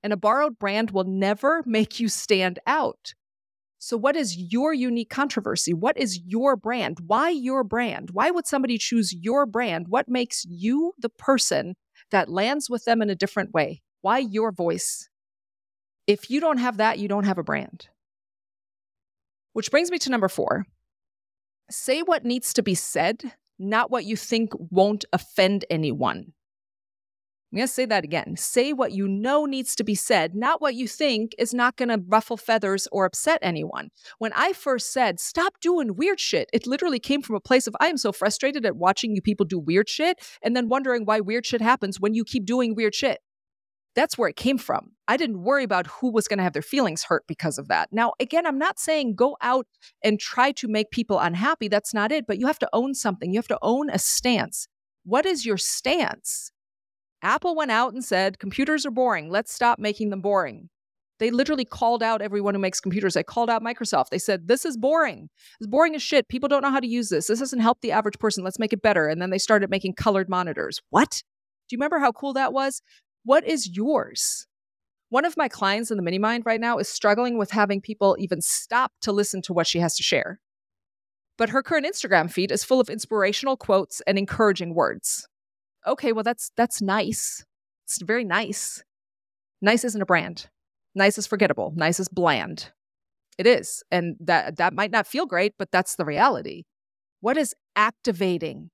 And 0.03 0.13
a 0.13 0.17
borrowed 0.17 0.57
brand 0.59 0.91
will 0.91 1.03
never 1.03 1.63
make 1.65 1.99
you 1.99 2.07
stand 2.07 2.59
out. 2.65 3.13
So, 3.79 3.95
what 3.95 4.15
is 4.15 4.35
your 4.35 4.73
unique 4.73 5.09
controversy? 5.09 5.73
What 5.73 5.97
is 5.97 6.19
your 6.25 6.55
brand? 6.55 6.97
Why 7.05 7.29
your 7.29 7.63
brand? 7.63 8.09
Why 8.11 8.31
would 8.31 8.47
somebody 8.47 8.77
choose 8.79 9.13
your 9.13 9.45
brand? 9.45 9.87
What 9.89 10.09
makes 10.09 10.45
you 10.45 10.93
the 10.97 11.09
person 11.09 11.75
that 12.09 12.29
lands 12.29 12.69
with 12.69 12.85
them 12.85 13.01
in 13.03 13.09
a 13.09 13.15
different 13.15 13.53
way? 13.53 13.81
Why 14.01 14.17
your 14.17 14.51
voice? 14.51 15.09
If 16.07 16.29
you 16.29 16.39
don't 16.39 16.57
have 16.57 16.77
that, 16.77 16.97
you 16.97 17.07
don't 17.07 17.25
have 17.25 17.37
a 17.37 17.43
brand. 17.43 17.87
Which 19.53 19.69
brings 19.69 19.91
me 19.91 19.99
to 19.99 20.09
number 20.09 20.29
four 20.29 20.65
Say 21.69 22.01
what 22.01 22.23
needs 22.23 22.53
to 22.53 22.63
be 22.63 22.75
said, 22.75 23.33
not 23.59 23.91
what 23.91 24.05
you 24.05 24.15
think 24.15 24.51
won't 24.71 25.05
offend 25.11 25.65
anyone. 25.69 26.33
I'm 27.51 27.57
going 27.57 27.67
to 27.67 27.73
say 27.73 27.85
that 27.85 28.03
again. 28.03 28.35
Say 28.35 28.73
what 28.73 28.91
you 28.91 29.07
know 29.07 29.45
needs 29.45 29.73
to 29.77 29.85
be 29.85 29.95
said, 29.95 30.35
not 30.35 30.61
what 30.61 30.75
you 30.75 30.85
think 30.85 31.33
is 31.37 31.53
not 31.53 31.77
going 31.77 31.87
to 31.87 32.03
ruffle 32.05 32.35
feathers 32.35 32.89
or 32.91 33.05
upset 33.05 33.39
anyone. 33.41 33.89
When 34.17 34.33
I 34.33 34.51
first 34.51 34.91
said, 34.91 35.19
stop 35.19 35.59
doing 35.61 35.95
weird 35.95 36.19
shit, 36.19 36.49
it 36.51 36.67
literally 36.67 36.99
came 36.99 37.21
from 37.21 37.37
a 37.37 37.41
place 37.41 37.65
of, 37.65 37.75
I 37.79 37.87
am 37.87 37.95
so 37.95 38.11
frustrated 38.11 38.65
at 38.65 38.75
watching 38.75 39.15
you 39.15 39.21
people 39.21 39.45
do 39.45 39.59
weird 39.59 39.87
shit 39.87 40.19
and 40.41 40.57
then 40.57 40.67
wondering 40.67 41.05
why 41.05 41.21
weird 41.21 41.45
shit 41.45 41.61
happens 41.61 42.01
when 42.01 42.13
you 42.13 42.25
keep 42.25 42.45
doing 42.45 42.75
weird 42.75 42.93
shit. 42.93 43.19
That's 43.97 44.15
where 44.15 44.29
it 44.29 44.35
came 44.35 44.59
from. 44.59 44.91
I 45.07 45.17
didn't 45.17 45.41
worry 45.41 45.63
about 45.63 45.87
who 45.87 46.11
was 46.11 46.27
going 46.27 46.37
to 46.37 46.43
have 46.43 46.53
their 46.53 46.61
feelings 46.61 47.03
hurt 47.03 47.23
because 47.27 47.57
of 47.57 47.67
that. 47.69 47.89
Now, 47.91 48.13
again, 48.19 48.45
I'm 48.45 48.59
not 48.59 48.79
saying 48.79 49.15
go 49.15 49.37
out 49.41 49.65
and 50.03 50.19
try 50.19 50.51
to 50.51 50.67
make 50.67 50.91
people 50.91 51.17
unhappy. 51.17 51.67
That's 51.67 51.95
not 51.95 52.11
it. 52.11 52.27
But 52.27 52.37
you 52.37 52.45
have 52.45 52.59
to 52.59 52.69
own 52.73 52.93
something, 52.93 53.33
you 53.33 53.39
have 53.39 53.47
to 53.47 53.57
own 53.63 53.89
a 53.89 53.97
stance. 53.97 54.67
What 55.03 55.25
is 55.25 55.47
your 55.47 55.57
stance? 55.57 56.51
Apple 57.23 57.55
went 57.55 57.71
out 57.71 57.93
and 57.93 58.05
said, 58.05 58.37
computers 58.37 58.85
are 58.85 58.91
boring. 58.91 59.31
Let's 59.31 59.51
stop 59.51 59.79
making 59.79 60.11
them 60.11 60.21
boring. 60.21 60.69
They 61.17 61.31
literally 61.31 61.65
called 61.65 62.03
out 62.03 62.21
everyone 62.21 62.53
who 62.53 62.59
makes 62.59 62.79
computers. 62.79 63.15
They 63.15 63.23
called 63.23 63.49
out 63.49 63.63
Microsoft. 63.63 64.09
They 64.09 64.19
said, 64.19 64.47
This 64.47 64.63
is 64.63 64.77
boring. 64.77 65.29
It's 65.59 65.65
boring 65.65 65.95
as 65.95 66.03
shit. 66.03 66.27
People 66.27 66.47
don't 66.47 66.61
know 66.61 66.69
how 66.69 66.79
to 66.79 66.85
use 66.85 67.09
this. 67.09 67.25
This 67.25 67.39
doesn't 67.39 67.61
help 67.61 67.81
the 67.81 67.91
average 67.91 68.19
person. 68.19 68.43
Let's 68.43 68.59
make 68.59 68.73
it 68.73 68.83
better. 68.83 69.07
And 69.07 69.19
then 69.19 69.31
they 69.31 69.39
started 69.39 69.71
making 69.71 69.93
colored 69.93 70.29
monitors. 70.29 70.79
What? 70.91 71.23
Do 71.67 71.75
you 71.75 71.79
remember 71.79 71.97
how 71.97 72.11
cool 72.11 72.33
that 72.33 72.53
was? 72.53 72.83
What 73.27 73.45
is 73.45 73.75
yours? 73.75 74.47
One 75.09 75.25
of 75.25 75.35
my 75.35 75.49
clients 75.49 75.91
in 75.91 75.97
the 75.97 76.01
mini 76.01 76.17
mind 76.17 76.45
right 76.45 76.61
now 76.61 76.77
is 76.77 76.87
struggling 76.87 77.37
with 77.37 77.51
having 77.51 77.81
people 77.81 78.15
even 78.19 78.39
stop 78.39 78.93
to 79.01 79.11
listen 79.11 79.41
to 79.41 79.53
what 79.53 79.67
she 79.67 79.79
has 79.79 79.97
to 79.97 80.03
share. 80.03 80.39
But 81.37 81.49
her 81.49 81.61
current 81.61 81.85
Instagram 81.85 82.31
feed 82.31 82.53
is 82.53 82.63
full 82.63 82.79
of 82.79 82.89
inspirational 82.89 83.57
quotes 83.57 83.99
and 84.07 84.17
encouraging 84.17 84.73
words. 84.73 85.27
Okay, 85.85 86.13
well 86.13 86.23
that's 86.23 86.51
that's 86.55 86.81
nice. 86.81 87.43
It's 87.85 88.01
very 88.01 88.23
nice. 88.23 88.81
Nice 89.61 89.83
isn't 89.83 90.01
a 90.01 90.05
brand. 90.05 90.47
Nice 90.95 91.17
is 91.17 91.27
forgettable. 91.27 91.73
Nice 91.75 91.99
is 91.99 92.07
bland. 92.07 92.71
It 93.37 93.45
is. 93.45 93.83
And 93.91 94.15
that 94.21 94.55
that 94.55 94.71
might 94.71 94.91
not 94.91 95.05
feel 95.05 95.25
great, 95.25 95.55
but 95.59 95.69
that's 95.69 95.97
the 95.97 96.05
reality. 96.05 96.63
What 97.19 97.35
is 97.35 97.53
activating? 97.75 98.69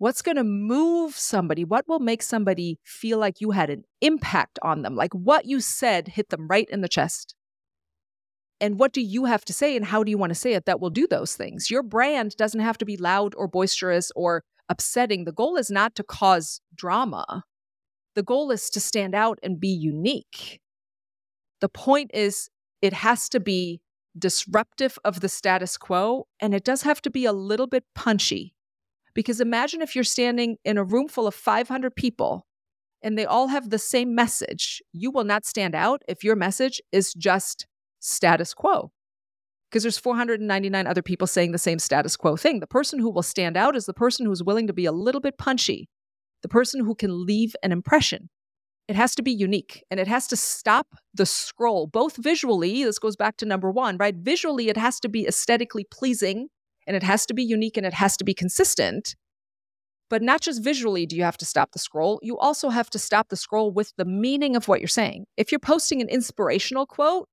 What's 0.00 0.22
going 0.22 0.36
to 0.36 0.44
move 0.44 1.14
somebody? 1.14 1.62
What 1.62 1.86
will 1.86 1.98
make 1.98 2.22
somebody 2.22 2.78
feel 2.84 3.18
like 3.18 3.42
you 3.42 3.50
had 3.50 3.68
an 3.68 3.82
impact 4.00 4.58
on 4.62 4.80
them? 4.80 4.96
Like 4.96 5.12
what 5.12 5.44
you 5.44 5.60
said 5.60 6.08
hit 6.08 6.30
them 6.30 6.48
right 6.48 6.66
in 6.70 6.80
the 6.80 6.88
chest. 6.88 7.34
And 8.62 8.80
what 8.80 8.94
do 8.94 9.02
you 9.02 9.26
have 9.26 9.44
to 9.44 9.52
say 9.52 9.76
and 9.76 9.84
how 9.84 10.02
do 10.02 10.10
you 10.10 10.16
want 10.16 10.30
to 10.30 10.34
say 10.34 10.54
it 10.54 10.64
that 10.64 10.80
will 10.80 10.88
do 10.88 11.06
those 11.06 11.34
things? 11.34 11.70
Your 11.70 11.82
brand 11.82 12.34
doesn't 12.38 12.60
have 12.60 12.78
to 12.78 12.86
be 12.86 12.96
loud 12.96 13.34
or 13.36 13.46
boisterous 13.46 14.10
or 14.16 14.42
upsetting. 14.70 15.26
The 15.26 15.32
goal 15.32 15.58
is 15.58 15.70
not 15.70 15.94
to 15.96 16.02
cause 16.02 16.62
drama. 16.74 17.44
The 18.14 18.22
goal 18.22 18.50
is 18.50 18.70
to 18.70 18.80
stand 18.80 19.14
out 19.14 19.38
and 19.42 19.60
be 19.60 19.68
unique. 19.68 20.62
The 21.60 21.68
point 21.68 22.10
is, 22.14 22.48
it 22.80 22.94
has 22.94 23.28
to 23.28 23.38
be 23.38 23.82
disruptive 24.18 24.98
of 25.04 25.20
the 25.20 25.28
status 25.28 25.76
quo, 25.76 26.26
and 26.40 26.54
it 26.54 26.64
does 26.64 26.82
have 26.82 27.02
to 27.02 27.10
be 27.10 27.26
a 27.26 27.34
little 27.34 27.66
bit 27.66 27.84
punchy. 27.94 28.54
Because 29.20 29.42
imagine 29.42 29.82
if 29.82 29.94
you're 29.94 30.02
standing 30.02 30.56
in 30.64 30.78
a 30.78 30.82
room 30.82 31.06
full 31.06 31.26
of 31.26 31.34
500 31.34 31.94
people 31.94 32.46
and 33.02 33.18
they 33.18 33.26
all 33.26 33.48
have 33.48 33.68
the 33.68 33.78
same 33.78 34.14
message. 34.14 34.80
You 34.94 35.10
will 35.10 35.24
not 35.24 35.44
stand 35.44 35.74
out 35.74 36.00
if 36.08 36.24
your 36.24 36.36
message 36.36 36.80
is 36.90 37.12
just 37.12 37.66
status 37.98 38.54
quo. 38.54 38.92
Because 39.70 39.82
there's 39.82 39.98
499 39.98 40.86
other 40.86 41.02
people 41.02 41.26
saying 41.26 41.52
the 41.52 41.58
same 41.58 41.78
status 41.78 42.16
quo 42.16 42.34
thing. 42.34 42.60
The 42.60 42.66
person 42.66 42.98
who 42.98 43.10
will 43.10 43.22
stand 43.22 43.58
out 43.58 43.76
is 43.76 43.84
the 43.84 43.92
person 43.92 44.24
who's 44.24 44.42
willing 44.42 44.66
to 44.68 44.72
be 44.72 44.86
a 44.86 44.90
little 44.90 45.20
bit 45.20 45.36
punchy, 45.36 45.90
the 46.40 46.48
person 46.48 46.82
who 46.82 46.94
can 46.94 47.26
leave 47.26 47.54
an 47.62 47.72
impression. 47.72 48.30
It 48.88 48.96
has 48.96 49.14
to 49.16 49.22
be 49.22 49.32
unique 49.32 49.84
and 49.90 50.00
it 50.00 50.08
has 50.08 50.28
to 50.28 50.36
stop 50.36 50.86
the 51.12 51.26
scroll, 51.26 51.88
both 51.88 52.16
visually. 52.16 52.84
This 52.84 52.98
goes 52.98 53.16
back 53.16 53.36
to 53.36 53.44
number 53.44 53.70
one, 53.70 53.98
right? 53.98 54.16
Visually, 54.16 54.70
it 54.70 54.78
has 54.78 54.98
to 55.00 55.10
be 55.10 55.26
aesthetically 55.26 55.86
pleasing 55.90 56.48
and 56.90 56.96
it 56.96 57.04
has 57.04 57.24
to 57.24 57.34
be 57.34 57.44
unique 57.44 57.76
and 57.76 57.86
it 57.86 57.94
has 57.94 58.16
to 58.16 58.24
be 58.24 58.34
consistent. 58.34 59.14
But 60.08 60.22
not 60.22 60.40
just 60.40 60.64
visually 60.64 61.06
do 61.06 61.14
you 61.14 61.22
have 61.22 61.36
to 61.36 61.44
stop 61.44 61.70
the 61.70 61.78
scroll, 61.78 62.18
you 62.20 62.36
also 62.36 62.68
have 62.68 62.90
to 62.90 62.98
stop 62.98 63.28
the 63.28 63.36
scroll 63.36 63.70
with 63.70 63.92
the 63.96 64.04
meaning 64.04 64.56
of 64.56 64.66
what 64.66 64.80
you're 64.80 64.88
saying. 64.88 65.26
If 65.36 65.52
you're 65.52 65.60
posting 65.60 66.00
an 66.00 66.08
inspirational 66.08 66.86
quote, 66.86 67.28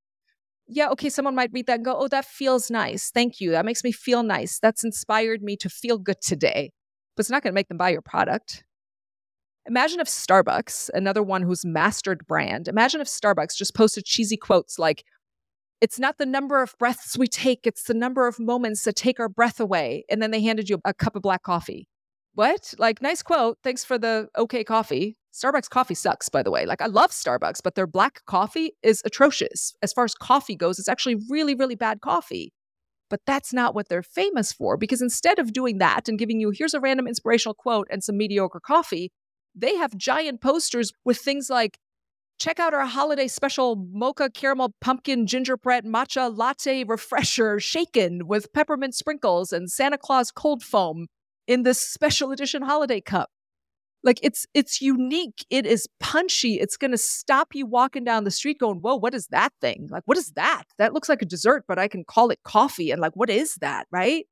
yeah, 0.68 0.90
okay, 0.90 1.10
someone 1.10 1.34
might 1.34 1.50
read 1.52 1.66
that 1.66 1.78
and 1.78 1.86
go, 1.86 1.96
oh, 1.98 2.08
that 2.10 2.26
feels 2.26 2.70
nice. 2.70 3.10
Thank 3.10 3.42
you. 3.42 3.50
That 3.50 3.66
makes 3.66 3.84
me 3.84 3.92
feel 3.92 4.22
nice. 4.22 4.60
That's 4.60 4.84
inspired 4.84 5.42
me 5.42 5.58
to 5.58 5.70
feel 5.70 5.98
good 5.98 6.22
today. 6.22 6.72
But 7.16 7.22
it's 7.22 7.32
not 7.32 7.42
going 7.42 7.52
to 7.52 7.56
make 7.56 7.68
them 7.68 7.80
buy 7.80 7.90
your 7.90 8.04
product. 8.04 8.64
Imagine 9.66 10.00
if 10.00 10.08
Starbucks, 10.08 10.92
another 10.94 11.24
one 11.24 11.42
who's 11.42 11.66
mastered 11.66 12.28
brand, 12.28 12.68
imagine 12.68 13.02
if 13.02 13.08
Starbucks 13.08 13.56
just 13.58 13.74
posted 13.74 14.06
cheesy 14.06 14.38
quotes 14.38 14.78
like, 14.78 15.04
it's 15.82 16.00
not 16.00 16.18
the 16.18 16.26
number 16.26 16.62
of 16.62 16.76
breaths 16.80 17.18
we 17.18 17.28
take, 17.28 17.66
it's 17.66 17.84
the 17.84 17.94
number 17.94 18.28
of 18.28 18.40
moments 18.40 18.84
that 18.84 18.96
take 18.96 19.20
our 19.20 19.30
breath 19.30 19.60
away. 19.60 20.06
And 20.10 20.22
then 20.22 20.32
they 20.32 20.42
handed 20.42 20.70
you 20.70 20.80
a 20.86 20.94
cup 20.94 21.16
of 21.16 21.22
black 21.22 21.44
coffee. 21.44 21.88
What? 22.34 22.74
Like, 22.78 23.02
nice 23.02 23.24
quote. 23.24 23.58
Thanks 23.64 23.84
for 23.84 23.98
the 23.98 24.28
okay 24.38 24.64
coffee. 24.64 25.18
Starbucks 25.34 25.70
coffee 25.70 25.96
sucks, 25.96 26.30
by 26.30 26.42
the 26.44 26.52
way. 26.52 26.66
Like, 26.66 26.82
I 26.82 26.88
love 26.88 27.12
Starbucks, 27.12 27.62
but 27.64 27.76
their 27.76 27.88
black 27.88 28.22
coffee 28.26 28.74
is 28.82 29.02
atrocious. 29.06 29.74
As 29.82 29.94
far 29.94 30.04
as 30.04 30.16
coffee 30.16 30.56
goes, 30.56 30.80
it's 30.80 30.88
actually 30.88 31.18
really, 31.30 31.56
really 31.56 31.76
bad 31.76 32.02
coffee. 32.02 32.54
But 33.10 33.22
that's 33.26 33.54
not 33.54 33.74
what 33.74 33.88
they're 33.90 34.04
famous 34.04 34.52
for 34.52 34.78
because 34.78 35.02
instead 35.02 35.40
of 35.40 35.54
doing 35.54 35.78
that 35.78 36.10
and 36.10 36.20
giving 36.20 36.40
you, 36.40 36.52
here's 36.52 36.74
a 36.74 36.80
random 36.80 37.08
inspirational 37.08 37.54
quote 37.54 37.88
and 37.90 38.04
some 38.04 38.18
mediocre 38.18 38.60
coffee, 38.60 39.12
they 39.56 39.76
have 39.76 39.96
giant 39.96 40.42
posters 40.42 40.92
with 41.06 41.18
things 41.18 41.50
like 41.50 41.80
check 42.38 42.60
out 42.60 42.74
our 42.74 42.86
holiday 42.86 43.28
special 43.28 43.76
mocha 43.92 44.30
caramel 44.30 44.74
pumpkin 44.82 45.26
gingerbread 45.26 45.86
matcha 45.86 46.36
latte 46.36 46.84
refresher 46.88 47.60
shaken 47.60 48.28
with 48.28 48.52
peppermint 48.54 48.96
sprinkles 48.96 49.52
and 49.52 49.72
Santa 49.72 49.98
Claus 49.98 50.32
cold 50.32 50.64
foam 50.64 51.08
in 51.48 51.64
this 51.64 51.80
special 51.80 52.32
edition 52.32 52.62
holiday 52.62 53.02
cup. 53.02 53.30
Like 54.04 54.20
it's 54.22 54.46
it's 54.54 54.82
unique. 54.82 55.46
It 55.50 55.66
is 55.66 55.88
punchy. 56.00 56.60
It's 56.60 56.78
to 56.78 56.98
stop 56.98 57.50
you 57.54 57.66
walking 57.66 58.04
down 58.04 58.24
the 58.24 58.32
street 58.32 58.60
going, 58.60 58.80
"Whoa, 58.80 58.96
what 58.96 59.14
is 59.14 59.28
that 59.28 59.52
thing? 59.60 59.88
Like 59.92 60.04
what 60.06 60.18
is 60.18 60.32
that? 60.34 60.64
That 60.78 60.94
looks 60.94 61.10
like 61.10 61.22
a 61.22 61.26
dessert, 61.26 61.66
but 61.68 61.80
I 61.80 61.88
can 61.88 62.04
call 62.06 62.30
it 62.30 62.40
coffee." 62.44 62.92
And 62.92 63.02
like 63.02 63.16
what 63.16 63.30
is 63.30 63.56
that, 63.56 63.88
right? 63.92 64.26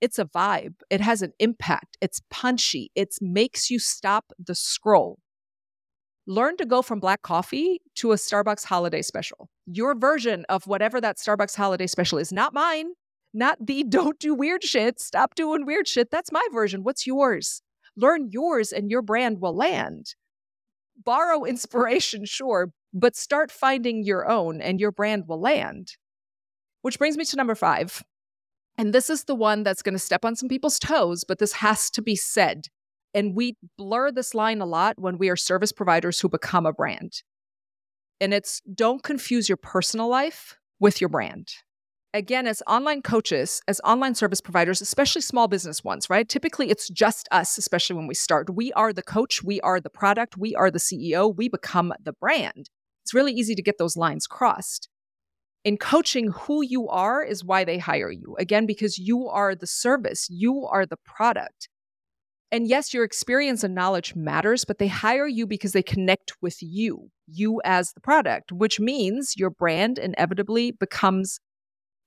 It's 0.00 0.18
a 0.18 0.24
vibe. 0.24 0.74
It 0.90 1.00
has 1.00 1.22
an 1.22 1.32
impact. 1.38 1.98
It's 2.00 2.20
punchy. 2.30 2.90
It 2.94 3.14
makes 3.20 3.70
you 3.70 3.78
stop 3.78 4.32
the 4.38 4.54
scroll. 4.54 5.18
Learn 6.30 6.56
to 6.58 6.64
go 6.64 6.80
from 6.80 7.00
black 7.00 7.22
coffee 7.22 7.80
to 7.96 8.12
a 8.12 8.14
Starbucks 8.14 8.64
holiday 8.64 9.02
special. 9.02 9.50
Your 9.66 9.96
version 9.96 10.44
of 10.48 10.64
whatever 10.68 11.00
that 11.00 11.16
Starbucks 11.16 11.56
holiday 11.56 11.88
special 11.88 12.18
is, 12.18 12.30
not 12.30 12.54
mine, 12.54 12.92
not 13.34 13.58
the 13.60 13.82
don't 13.88 14.16
do 14.20 14.32
weird 14.32 14.62
shit, 14.62 15.00
stop 15.00 15.34
doing 15.34 15.66
weird 15.66 15.88
shit. 15.88 16.12
That's 16.12 16.30
my 16.30 16.46
version. 16.52 16.84
What's 16.84 17.04
yours? 17.04 17.62
Learn 17.96 18.28
yours 18.30 18.70
and 18.70 18.92
your 18.92 19.02
brand 19.02 19.40
will 19.40 19.56
land. 19.56 20.14
Borrow 21.04 21.42
inspiration, 21.46 22.24
sure, 22.26 22.70
but 22.94 23.16
start 23.16 23.50
finding 23.50 24.04
your 24.04 24.30
own 24.30 24.60
and 24.60 24.78
your 24.78 24.92
brand 24.92 25.24
will 25.26 25.40
land. 25.40 25.96
Which 26.82 27.00
brings 27.00 27.16
me 27.16 27.24
to 27.24 27.36
number 27.36 27.56
five 27.56 28.04
and 28.78 28.92
this 28.94 29.10
is 29.10 29.24
the 29.24 29.34
one 29.34 29.64
that's 29.64 29.82
going 29.82 29.94
to 29.94 29.98
step 29.98 30.24
on 30.24 30.36
some 30.36 30.48
people's 30.48 30.78
toes, 30.78 31.24
but 31.24 31.40
this 31.40 31.54
has 31.54 31.90
to 31.90 32.00
be 32.00 32.14
said. 32.14 32.68
And 33.14 33.34
we 33.34 33.56
blur 33.76 34.12
this 34.12 34.34
line 34.34 34.60
a 34.60 34.66
lot 34.66 34.98
when 34.98 35.18
we 35.18 35.28
are 35.28 35.36
service 35.36 35.72
providers 35.72 36.20
who 36.20 36.28
become 36.28 36.66
a 36.66 36.72
brand. 36.72 37.22
And 38.20 38.32
it's 38.34 38.60
don't 38.72 39.02
confuse 39.02 39.48
your 39.48 39.56
personal 39.56 40.08
life 40.08 40.56
with 40.78 41.00
your 41.00 41.08
brand. 41.08 41.48
Again, 42.12 42.46
as 42.46 42.62
online 42.66 43.02
coaches, 43.02 43.62
as 43.68 43.80
online 43.84 44.14
service 44.14 44.40
providers, 44.40 44.80
especially 44.80 45.22
small 45.22 45.46
business 45.46 45.84
ones, 45.84 46.10
right? 46.10 46.28
Typically, 46.28 46.68
it's 46.68 46.88
just 46.88 47.28
us, 47.30 47.56
especially 47.56 47.96
when 47.96 48.08
we 48.08 48.14
start. 48.14 48.54
We 48.54 48.72
are 48.72 48.92
the 48.92 49.02
coach, 49.02 49.44
we 49.44 49.60
are 49.60 49.80
the 49.80 49.90
product, 49.90 50.36
we 50.36 50.54
are 50.56 50.70
the 50.70 50.80
CEO, 50.80 51.34
we 51.34 51.48
become 51.48 51.92
the 52.02 52.12
brand. 52.12 52.68
It's 53.04 53.14
really 53.14 53.32
easy 53.32 53.54
to 53.54 53.62
get 53.62 53.78
those 53.78 53.96
lines 53.96 54.26
crossed 54.26 54.88
in 55.64 55.76
coaching, 55.76 56.28
who 56.28 56.62
you 56.64 56.88
are 56.88 57.22
is 57.22 57.44
why 57.44 57.64
they 57.64 57.78
hire 57.78 58.10
you. 58.10 58.34
Again, 58.38 58.66
because 58.66 58.98
you 58.98 59.28
are 59.28 59.54
the 59.54 59.66
service, 59.66 60.26
you 60.30 60.66
are 60.66 60.86
the 60.86 60.96
product. 61.04 61.68
And 62.52 62.66
yes, 62.66 62.92
your 62.92 63.04
experience 63.04 63.62
and 63.62 63.74
knowledge 63.74 64.16
matters, 64.16 64.64
but 64.64 64.78
they 64.78 64.88
mm. 64.88 64.92
hire 64.92 65.26
you 65.26 65.46
because 65.46 65.72
they 65.72 65.82
connect 65.82 66.32
with 66.42 66.56
you, 66.60 67.10
you 67.26 67.60
as 67.64 67.92
the 67.92 68.00
product, 68.00 68.50
which 68.50 68.80
means 68.80 69.34
your 69.36 69.50
brand 69.50 69.98
inevitably 69.98 70.72
becomes 70.72 71.38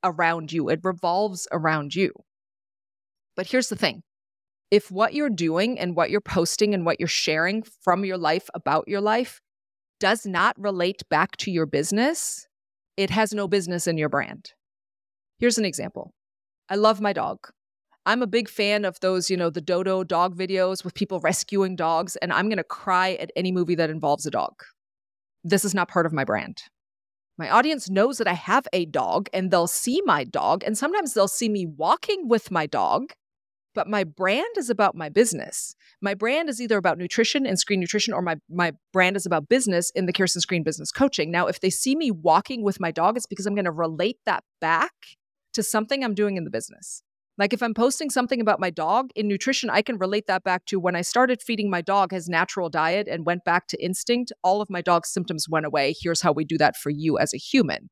around 0.04 0.52
you. 0.52 0.70
It 0.70 0.82
revolves 0.84 1.48
around 1.52 1.96
you. 1.96 2.12
But 3.36 3.48
here's 3.48 3.70
the 3.70 3.76
thing 3.76 4.04
if 4.70 4.92
what 4.92 5.14
you're 5.14 5.30
doing 5.30 5.80
and 5.80 5.96
what 5.96 6.10
you're 6.10 6.22
posting 6.22 6.74
and 6.74 6.86
what 6.86 7.00
you're 7.00 7.08
sharing 7.08 7.64
from 7.64 8.04
your 8.04 8.18
life 8.18 8.50
about 8.54 8.88
your 8.88 9.02
life 9.02 9.40
does 10.00 10.26
not 10.26 10.60
relate 10.60 11.04
back 11.10 11.38
to 11.38 11.52
your 11.52 11.66
business, 11.66 12.48
it 12.98 13.10
has 13.10 13.34
no 13.34 13.48
business 13.48 13.88
in 13.88 13.98
your 13.98 14.10
brand. 14.10 14.52
Here's 15.40 15.58
an 15.58 15.66
example 15.66 16.14
I 16.70 16.76
love 16.76 17.00
my 17.00 17.14
dog. 17.14 17.40
I'm 18.06 18.22
a 18.22 18.28
big 18.28 18.50
fan 18.50 18.84
of 18.84 19.00
those, 19.00 19.30
you 19.30 19.38
know, 19.38 19.50
the 19.50 19.62
dodo 19.62 20.04
dog 20.04 20.36
videos 20.38 20.84
with 20.84 20.94
people 20.94 21.22
rescuing 21.22 21.76
dogs, 21.78 22.18
and 22.18 22.34
I'm 22.34 22.50
going 22.50 22.58
to 22.58 22.64
cry 22.64 23.14
at 23.14 23.32
any 23.36 23.52
movie 23.52 23.76
that 23.76 23.90
involves 23.90 24.26
a 24.26 24.32
dog. 24.32 24.54
This 25.44 25.64
is 25.64 25.74
not 25.74 25.88
part 25.88 26.06
of 26.06 26.12
my 26.14 26.26
brand. 26.26 26.64
My 27.38 27.50
audience 27.50 27.90
knows 27.90 28.18
that 28.18 28.28
I 28.28 28.34
have 28.34 28.68
a 28.74 28.86
dog 28.86 29.28
and 29.34 29.50
they'll 29.50 29.68
see 29.68 30.02
my 30.06 30.26
dog, 30.26 30.64
and 30.66 30.78
sometimes 30.78 31.14
they'll 31.14 31.30
see 31.30 31.48
me 31.48 31.66
walking 31.66 32.28
with 32.28 32.52
my 32.52 32.66
dog, 32.66 33.14
but 33.74 33.88
my 33.88 34.04
brand 34.04 34.58
is 34.58 34.70
about 34.70 34.96
my 34.96 35.08
business. 35.08 35.74
My 36.02 36.14
brand 36.14 36.50
is 36.50 36.62
either 36.62 36.78
about 36.78 36.98
nutrition 36.98 37.46
and 37.46 37.58
screen 37.58 37.80
nutrition, 37.80 38.14
or 38.14 38.22
my, 38.22 38.36
my 38.50 38.74
brand 38.92 39.16
is 39.16 39.26
about 39.26 39.48
business 39.48 39.90
in 39.92 40.08
the 40.08 40.14
Kirsten 40.14 40.42
Screen 40.42 40.64
Business 40.64 40.92
Coaching. 40.92 41.32
Now, 41.32 41.48
if 41.48 41.62
they 41.62 41.70
see 41.70 41.96
me 41.96 42.12
walking 42.12 42.64
with 42.64 42.82
my 42.82 42.92
dog, 42.92 43.16
it's 43.16 43.26
because 43.26 43.46
I'm 43.46 43.56
going 43.56 43.66
to 43.66 43.72
relate 43.72 44.20
that 44.26 44.44
back 44.60 44.92
to 45.54 45.64
something 45.64 46.04
I'm 46.04 46.14
doing 46.14 46.36
in 46.36 46.44
the 46.44 46.52
business. 46.52 47.02
Like 47.38 47.54
if 47.54 47.64
I'm 47.64 47.74
posting 47.74 48.10
something 48.10 48.40
about 48.40 48.60
my 48.60 48.70
dog 48.70 49.10
in 49.16 49.28
nutrition, 49.28 49.70
I 49.70 49.82
can 49.82 49.98
relate 49.98 50.28
that 50.28 50.44
back 50.44 50.66
to 50.66 50.80
when 50.80 50.96
I 50.96 51.02
started 51.02 51.42
feeding 51.42 51.70
my 51.70 51.82
dog 51.82 52.12
his 52.12 52.30
natural 52.30 52.70
diet 52.70 53.08
and 53.08 53.26
went 53.26 53.44
back 53.44 53.68
to 53.68 53.84
instinct, 53.84 54.32
all 54.44 54.62
of 54.62 54.70
my 54.70 54.82
dog's 54.82 55.10
symptoms 55.10 55.50
went 55.50 55.66
away. 55.66 55.96
Here's 56.00 56.22
how 56.22 56.32
we 56.32 56.46
do 56.46 56.58
that 56.60 56.78
for 56.78 56.92
you 56.92 57.18
as 57.18 57.34
a 57.34 57.38
human 57.38 57.90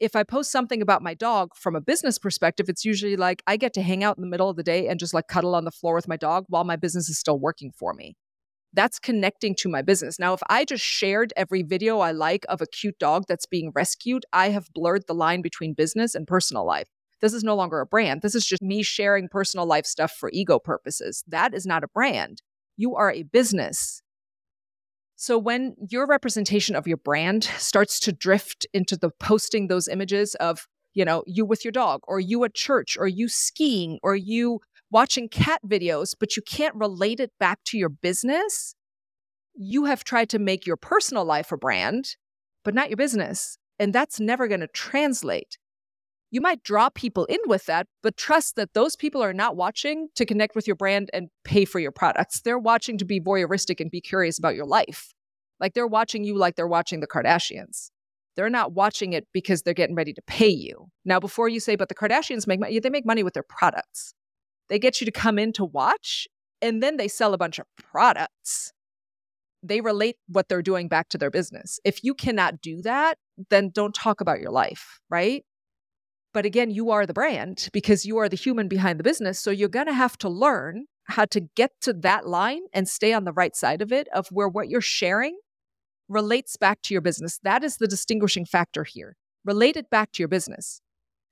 if 0.00 0.14
I 0.14 0.22
post 0.24 0.50
something 0.50 0.82
about 0.82 1.02
my 1.02 1.14
dog 1.14 1.54
from 1.54 1.74
a 1.74 1.80
business 1.80 2.18
perspective, 2.18 2.68
it's 2.68 2.84
usually 2.84 3.16
like 3.16 3.42
I 3.46 3.56
get 3.56 3.72
to 3.74 3.82
hang 3.82 4.04
out 4.04 4.18
in 4.18 4.22
the 4.22 4.28
middle 4.28 4.50
of 4.50 4.56
the 4.56 4.62
day 4.62 4.88
and 4.88 5.00
just 5.00 5.14
like 5.14 5.28
cuddle 5.28 5.54
on 5.54 5.64
the 5.64 5.70
floor 5.70 5.94
with 5.94 6.08
my 6.08 6.16
dog 6.16 6.44
while 6.48 6.64
my 6.64 6.76
business 6.76 7.08
is 7.08 7.18
still 7.18 7.38
working 7.38 7.72
for 7.72 7.94
me. 7.94 8.14
That's 8.74 8.98
connecting 8.98 9.54
to 9.60 9.70
my 9.70 9.80
business. 9.80 10.18
Now, 10.18 10.34
if 10.34 10.40
I 10.50 10.66
just 10.66 10.84
shared 10.84 11.32
every 11.34 11.62
video 11.62 12.00
I 12.00 12.12
like 12.12 12.44
of 12.48 12.60
a 12.60 12.66
cute 12.66 12.98
dog 12.98 13.24
that's 13.26 13.46
being 13.46 13.72
rescued, 13.74 14.26
I 14.32 14.50
have 14.50 14.68
blurred 14.74 15.04
the 15.06 15.14
line 15.14 15.40
between 15.40 15.72
business 15.72 16.14
and 16.14 16.26
personal 16.26 16.66
life. 16.66 16.88
This 17.20 17.32
is 17.32 17.42
no 17.42 17.54
longer 17.54 17.80
a 17.80 17.86
brand. 17.86 18.22
This 18.22 18.34
is 18.34 18.46
just 18.46 18.62
me 18.62 18.82
sharing 18.82 19.28
personal 19.28 19.66
life 19.66 19.86
stuff 19.86 20.12
for 20.12 20.30
ego 20.32 20.58
purposes. 20.58 21.24
That 21.26 21.54
is 21.54 21.66
not 21.66 21.84
a 21.84 21.88
brand. 21.88 22.42
You 22.76 22.94
are 22.94 23.10
a 23.10 23.22
business. 23.22 24.02
So 25.16 25.38
when 25.38 25.76
your 25.90 26.06
representation 26.06 26.76
of 26.76 26.86
your 26.86 26.98
brand 26.98 27.44
starts 27.44 27.98
to 28.00 28.12
drift 28.12 28.66
into 28.74 28.96
the 28.98 29.10
posting 29.18 29.68
those 29.68 29.88
images 29.88 30.34
of, 30.36 30.68
you 30.92 31.06
know, 31.06 31.24
you 31.26 31.46
with 31.46 31.64
your 31.64 31.72
dog 31.72 32.00
or 32.06 32.20
you 32.20 32.44
at 32.44 32.54
church 32.54 32.98
or 32.98 33.08
you 33.08 33.28
skiing 33.28 33.98
or 34.02 34.14
you 34.14 34.60
watching 34.90 35.28
cat 35.28 35.60
videos, 35.66 36.14
but 36.18 36.36
you 36.36 36.42
can't 36.42 36.74
relate 36.74 37.18
it 37.18 37.32
back 37.40 37.60
to 37.64 37.78
your 37.78 37.88
business, 37.88 38.74
you 39.54 39.86
have 39.86 40.04
tried 40.04 40.28
to 40.28 40.38
make 40.38 40.66
your 40.66 40.76
personal 40.76 41.24
life 41.24 41.50
a 41.50 41.56
brand, 41.56 42.16
but 42.62 42.74
not 42.74 42.90
your 42.90 42.96
business. 42.98 43.56
And 43.78 43.92
that's 43.92 44.20
never 44.20 44.48
going 44.48 44.60
to 44.60 44.68
translate. 44.68 45.58
You 46.36 46.42
might 46.42 46.62
draw 46.62 46.90
people 46.90 47.24
in 47.30 47.38
with 47.46 47.64
that, 47.64 47.86
but 48.02 48.18
trust 48.18 48.56
that 48.56 48.74
those 48.74 48.94
people 48.94 49.22
are 49.22 49.32
not 49.32 49.56
watching 49.56 50.08
to 50.16 50.26
connect 50.26 50.54
with 50.54 50.66
your 50.66 50.76
brand 50.76 51.08
and 51.14 51.30
pay 51.44 51.64
for 51.64 51.78
your 51.78 51.92
products. 51.92 52.42
They're 52.42 52.58
watching 52.58 52.98
to 52.98 53.06
be 53.06 53.22
voyeuristic 53.22 53.80
and 53.80 53.90
be 53.90 54.02
curious 54.02 54.38
about 54.38 54.54
your 54.54 54.66
life. 54.66 55.14
Like 55.60 55.72
they're 55.72 55.86
watching 55.86 56.24
you 56.24 56.36
like 56.36 56.54
they're 56.54 56.68
watching 56.68 57.00
the 57.00 57.06
Kardashians. 57.06 57.90
They're 58.36 58.50
not 58.50 58.74
watching 58.74 59.14
it 59.14 59.26
because 59.32 59.62
they're 59.62 59.72
getting 59.72 59.96
ready 59.96 60.12
to 60.12 60.20
pay 60.26 60.50
you. 60.50 60.90
Now, 61.06 61.18
before 61.18 61.48
you 61.48 61.58
say, 61.58 61.74
but 61.74 61.88
the 61.88 61.94
Kardashians 61.94 62.46
make 62.46 62.60
money, 62.60 62.78
they 62.80 62.90
make 62.90 63.06
money 63.06 63.22
with 63.22 63.32
their 63.32 63.42
products. 63.42 64.12
They 64.68 64.78
get 64.78 65.00
you 65.00 65.06
to 65.06 65.12
come 65.12 65.38
in 65.38 65.54
to 65.54 65.64
watch, 65.64 66.28
and 66.60 66.82
then 66.82 66.98
they 66.98 67.08
sell 67.08 67.32
a 67.32 67.38
bunch 67.38 67.58
of 67.58 67.64
products. 67.78 68.74
They 69.62 69.80
relate 69.80 70.16
what 70.28 70.50
they're 70.50 70.60
doing 70.60 70.88
back 70.88 71.08
to 71.08 71.16
their 71.16 71.30
business. 71.30 71.80
If 71.82 72.04
you 72.04 72.12
cannot 72.12 72.60
do 72.60 72.82
that, 72.82 73.16
then 73.48 73.70
don't 73.70 73.94
talk 73.94 74.20
about 74.20 74.38
your 74.38 74.50
life, 74.50 75.00
right? 75.08 75.42
But 76.36 76.44
again, 76.44 76.70
you 76.70 76.90
are 76.90 77.06
the 77.06 77.14
brand 77.14 77.70
because 77.72 78.04
you 78.04 78.18
are 78.18 78.28
the 78.28 78.36
human 78.36 78.68
behind 78.68 79.00
the 79.00 79.02
business. 79.02 79.40
So 79.40 79.50
you're 79.50 79.70
going 79.70 79.86
to 79.86 79.94
have 79.94 80.18
to 80.18 80.28
learn 80.28 80.84
how 81.04 81.24
to 81.24 81.40
get 81.40 81.72
to 81.80 81.94
that 81.94 82.28
line 82.28 82.60
and 82.74 82.86
stay 82.86 83.14
on 83.14 83.24
the 83.24 83.32
right 83.32 83.56
side 83.56 83.80
of 83.80 83.90
it, 83.90 84.06
of 84.08 84.28
where 84.28 84.46
what 84.46 84.68
you're 84.68 84.82
sharing 84.82 85.38
relates 86.10 86.58
back 86.58 86.82
to 86.82 86.94
your 86.94 87.00
business. 87.00 87.40
That 87.42 87.64
is 87.64 87.78
the 87.78 87.88
distinguishing 87.88 88.44
factor 88.44 88.84
here. 88.84 89.16
Relate 89.46 89.78
it 89.78 89.88
back 89.88 90.12
to 90.12 90.18
your 90.22 90.28
business. 90.28 90.82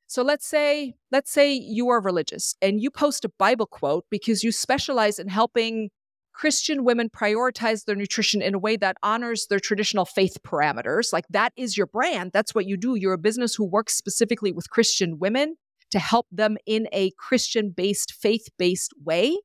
So 0.07 0.23
let's 0.23 0.47
say 0.47 0.95
let's 1.13 1.31
say 1.31 1.53
you 1.53 1.91
are 1.91 2.01
religious 2.01 2.55
and 2.63 2.81
you 2.81 2.91
post 2.91 3.27
a 3.27 3.33
Bible 3.39 3.67
quote 3.67 4.07
because 4.11 4.43
you 4.43 4.53
specialize 4.53 5.19
in 5.19 5.29
helping 5.29 5.91
Christian 6.35 6.85
women 6.85 7.09
prioritize 7.09 7.85
their 7.85 7.95
nutrition 7.95 8.43
in 8.43 8.55
a 8.55 8.59
way 8.59 8.77
that 8.77 8.97
honors 9.03 9.47
their 9.49 9.61
traditional 9.61 10.05
faith 10.05 10.37
parameters. 10.47 11.13
Like 11.13 11.27
that 11.31 11.53
is 11.57 11.77
your 11.77 11.87
brand. 11.87 12.33
That's 12.33 12.55
what 12.55 12.67
you 12.67 12.77
do. 12.77 12.97
You're 12.97 13.15
a 13.15 13.19
business 13.19 13.55
who 13.55 13.65
works 13.65 13.95
specifically 13.95 14.53
with 14.53 14.71
Christian 14.71 15.19
women 15.19 15.57
to 15.91 15.99
help 15.99 16.27
them 16.33 16.57
in 16.67 16.89
a 16.93 17.13
Christian 17.19 17.73
based, 17.75 18.13
faith 18.13 18.49
based 18.59 18.93
way. 19.03 19.39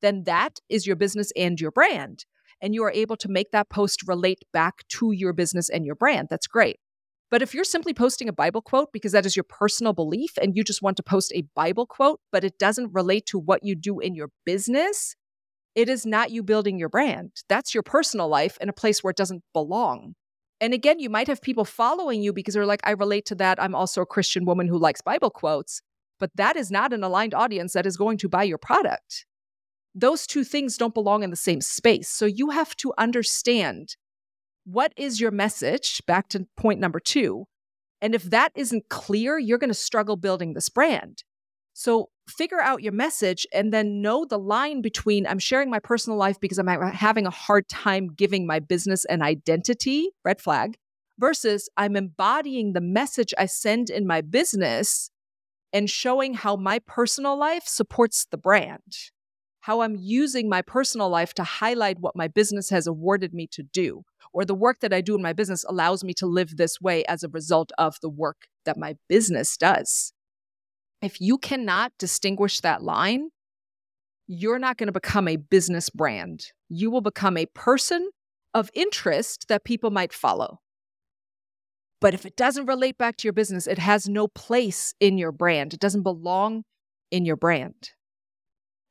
Then 0.00 0.24
that 0.24 0.58
is 0.68 0.86
your 0.86 0.96
business 0.96 1.30
and 1.36 1.60
your 1.60 1.70
brand 1.70 2.24
and 2.60 2.74
you 2.74 2.84
are 2.84 2.92
able 2.92 3.16
to 3.16 3.28
make 3.28 3.50
that 3.52 3.70
post 3.70 4.06
relate 4.06 4.42
back 4.52 4.86
to 4.88 5.12
your 5.12 5.32
business 5.32 5.68
and 5.68 5.84
your 5.84 5.94
brand, 5.94 6.28
that's 6.30 6.46
great. 6.46 6.78
But 7.30 7.42
if 7.42 7.54
you're 7.54 7.64
simply 7.64 7.94
posting 7.94 8.28
a 8.28 8.32
Bible 8.32 8.60
quote 8.60 8.92
because 8.92 9.12
that 9.12 9.24
is 9.24 9.36
your 9.36 9.44
personal 9.44 9.92
belief 9.92 10.32
and 10.40 10.56
you 10.56 10.64
just 10.64 10.82
want 10.82 10.96
to 10.96 11.02
post 11.02 11.32
a 11.34 11.44
Bible 11.54 11.86
quote, 11.86 12.20
but 12.32 12.44
it 12.44 12.58
doesn't 12.58 12.92
relate 12.92 13.26
to 13.26 13.38
what 13.38 13.62
you 13.62 13.76
do 13.76 14.00
in 14.00 14.14
your 14.14 14.30
business, 14.44 15.14
it 15.74 15.88
is 15.88 16.04
not 16.04 16.30
you 16.30 16.42
building 16.42 16.78
your 16.78 16.88
brand. 16.88 17.32
That's 17.48 17.74
your 17.74 17.82
personal 17.82 18.28
life 18.28 18.58
in 18.60 18.68
a 18.68 18.72
place 18.72 19.02
where 19.02 19.10
it 19.10 19.16
doesn't 19.16 19.44
belong. 19.52 20.14
And 20.60 20.74
again, 20.74 20.98
you 20.98 21.08
might 21.08 21.28
have 21.28 21.40
people 21.40 21.64
following 21.64 22.22
you 22.22 22.32
because 22.32 22.54
they're 22.54 22.66
like, 22.66 22.82
I 22.84 22.90
relate 22.90 23.24
to 23.26 23.34
that. 23.36 23.62
I'm 23.62 23.74
also 23.74 24.02
a 24.02 24.06
Christian 24.06 24.44
woman 24.44 24.68
who 24.68 24.78
likes 24.78 25.00
Bible 25.00 25.30
quotes. 25.30 25.80
But 26.18 26.30
that 26.34 26.56
is 26.56 26.70
not 26.70 26.92
an 26.92 27.02
aligned 27.02 27.32
audience 27.32 27.72
that 27.72 27.86
is 27.86 27.96
going 27.96 28.18
to 28.18 28.28
buy 28.28 28.42
your 28.42 28.58
product 28.58 29.24
those 29.94 30.26
two 30.26 30.44
things 30.44 30.76
don't 30.76 30.94
belong 30.94 31.22
in 31.22 31.30
the 31.30 31.36
same 31.36 31.60
space. 31.60 32.08
So 32.08 32.26
you 32.26 32.50
have 32.50 32.76
to 32.76 32.92
understand 32.98 33.96
what 34.64 34.92
is 34.96 35.20
your 35.20 35.30
message, 35.30 36.02
back 36.06 36.28
to 36.30 36.46
point 36.56 36.80
number 36.80 37.00
two. 37.00 37.46
And 38.00 38.14
if 38.14 38.24
that 38.24 38.52
isn't 38.54 38.88
clear, 38.88 39.38
you're 39.38 39.58
going 39.58 39.68
to 39.68 39.74
struggle 39.74 40.16
building 40.16 40.54
this 40.54 40.68
brand. 40.68 41.24
So 41.72 42.10
figure 42.28 42.60
out 42.60 42.82
your 42.82 42.92
message 42.92 43.46
and 43.52 43.72
then 43.72 44.02
know 44.02 44.24
the 44.24 44.38
line 44.38 44.82
between 44.82 45.26
I'm 45.26 45.38
sharing 45.38 45.70
my 45.70 45.78
personal 45.78 46.18
life 46.18 46.38
because 46.40 46.58
I'm 46.58 46.68
having 46.68 47.26
a 47.26 47.30
hard 47.30 47.68
time 47.68 48.08
giving 48.08 48.46
my 48.46 48.58
business 48.58 49.04
an 49.06 49.22
identity, 49.22 50.10
red 50.24 50.40
flag, 50.40 50.76
versus 51.18 51.68
I'm 51.76 51.96
embodying 51.96 52.72
the 52.72 52.80
message 52.80 53.34
I 53.38 53.46
send 53.46 53.90
in 53.90 54.06
my 54.06 54.20
business 54.20 55.10
and 55.72 55.88
showing 55.88 56.34
how 56.34 56.56
my 56.56 56.80
personal 56.80 57.38
life 57.38 57.64
supports 57.66 58.26
the 58.30 58.38
brand 58.38 59.10
how 59.60 59.82
I'm 59.82 59.96
using 59.96 60.48
my 60.48 60.62
personal 60.62 61.08
life 61.08 61.34
to 61.34 61.44
highlight 61.44 62.00
what 62.00 62.16
my 62.16 62.28
business 62.28 62.70
has 62.70 62.86
awarded 62.86 63.34
me 63.34 63.46
to 63.52 63.62
do, 63.62 64.02
or 64.32 64.44
the 64.44 64.54
work 64.54 64.80
that 64.80 64.92
I 64.92 65.00
do 65.00 65.14
in 65.14 65.22
my 65.22 65.32
business 65.32 65.64
allows 65.68 66.02
me 66.02 66.14
to 66.14 66.26
live 66.26 66.56
this 66.56 66.80
way 66.80 67.04
as 67.04 67.22
a 67.22 67.28
result 67.28 67.70
of 67.78 67.96
the 68.00 68.08
work 68.08 68.48
that 68.64 68.78
my 68.78 68.96
business 69.08 69.56
does. 69.56 70.12
If 71.02 71.20
you 71.20 71.38
cannot 71.38 71.92
distinguish 71.98 72.60
that 72.60 72.82
line, 72.82 73.30
you're 74.26 74.58
not 74.58 74.76
going 74.76 74.86
to 74.86 74.92
become 74.92 75.28
a 75.28 75.36
business 75.36 75.90
brand. 75.90 76.46
You 76.68 76.90
will 76.90 77.00
become 77.00 77.36
a 77.36 77.46
person 77.46 78.10
of 78.54 78.70
interest 78.74 79.46
that 79.48 79.64
people 79.64 79.90
might 79.90 80.12
follow. 80.12 80.60
But 82.00 82.14
if 82.14 82.24
it 82.24 82.36
doesn't 82.36 82.66
relate 82.66 82.96
back 82.98 83.16
to 83.18 83.28
your 83.28 83.32
business, 83.32 83.66
it 83.66 83.78
has 83.78 84.08
no 84.08 84.28
place 84.28 84.94
in 85.00 85.18
your 85.18 85.32
brand. 85.32 85.74
It 85.74 85.80
doesn't 85.80 86.02
belong 86.02 86.64
in 87.10 87.24
your 87.24 87.36
brand. 87.36 87.90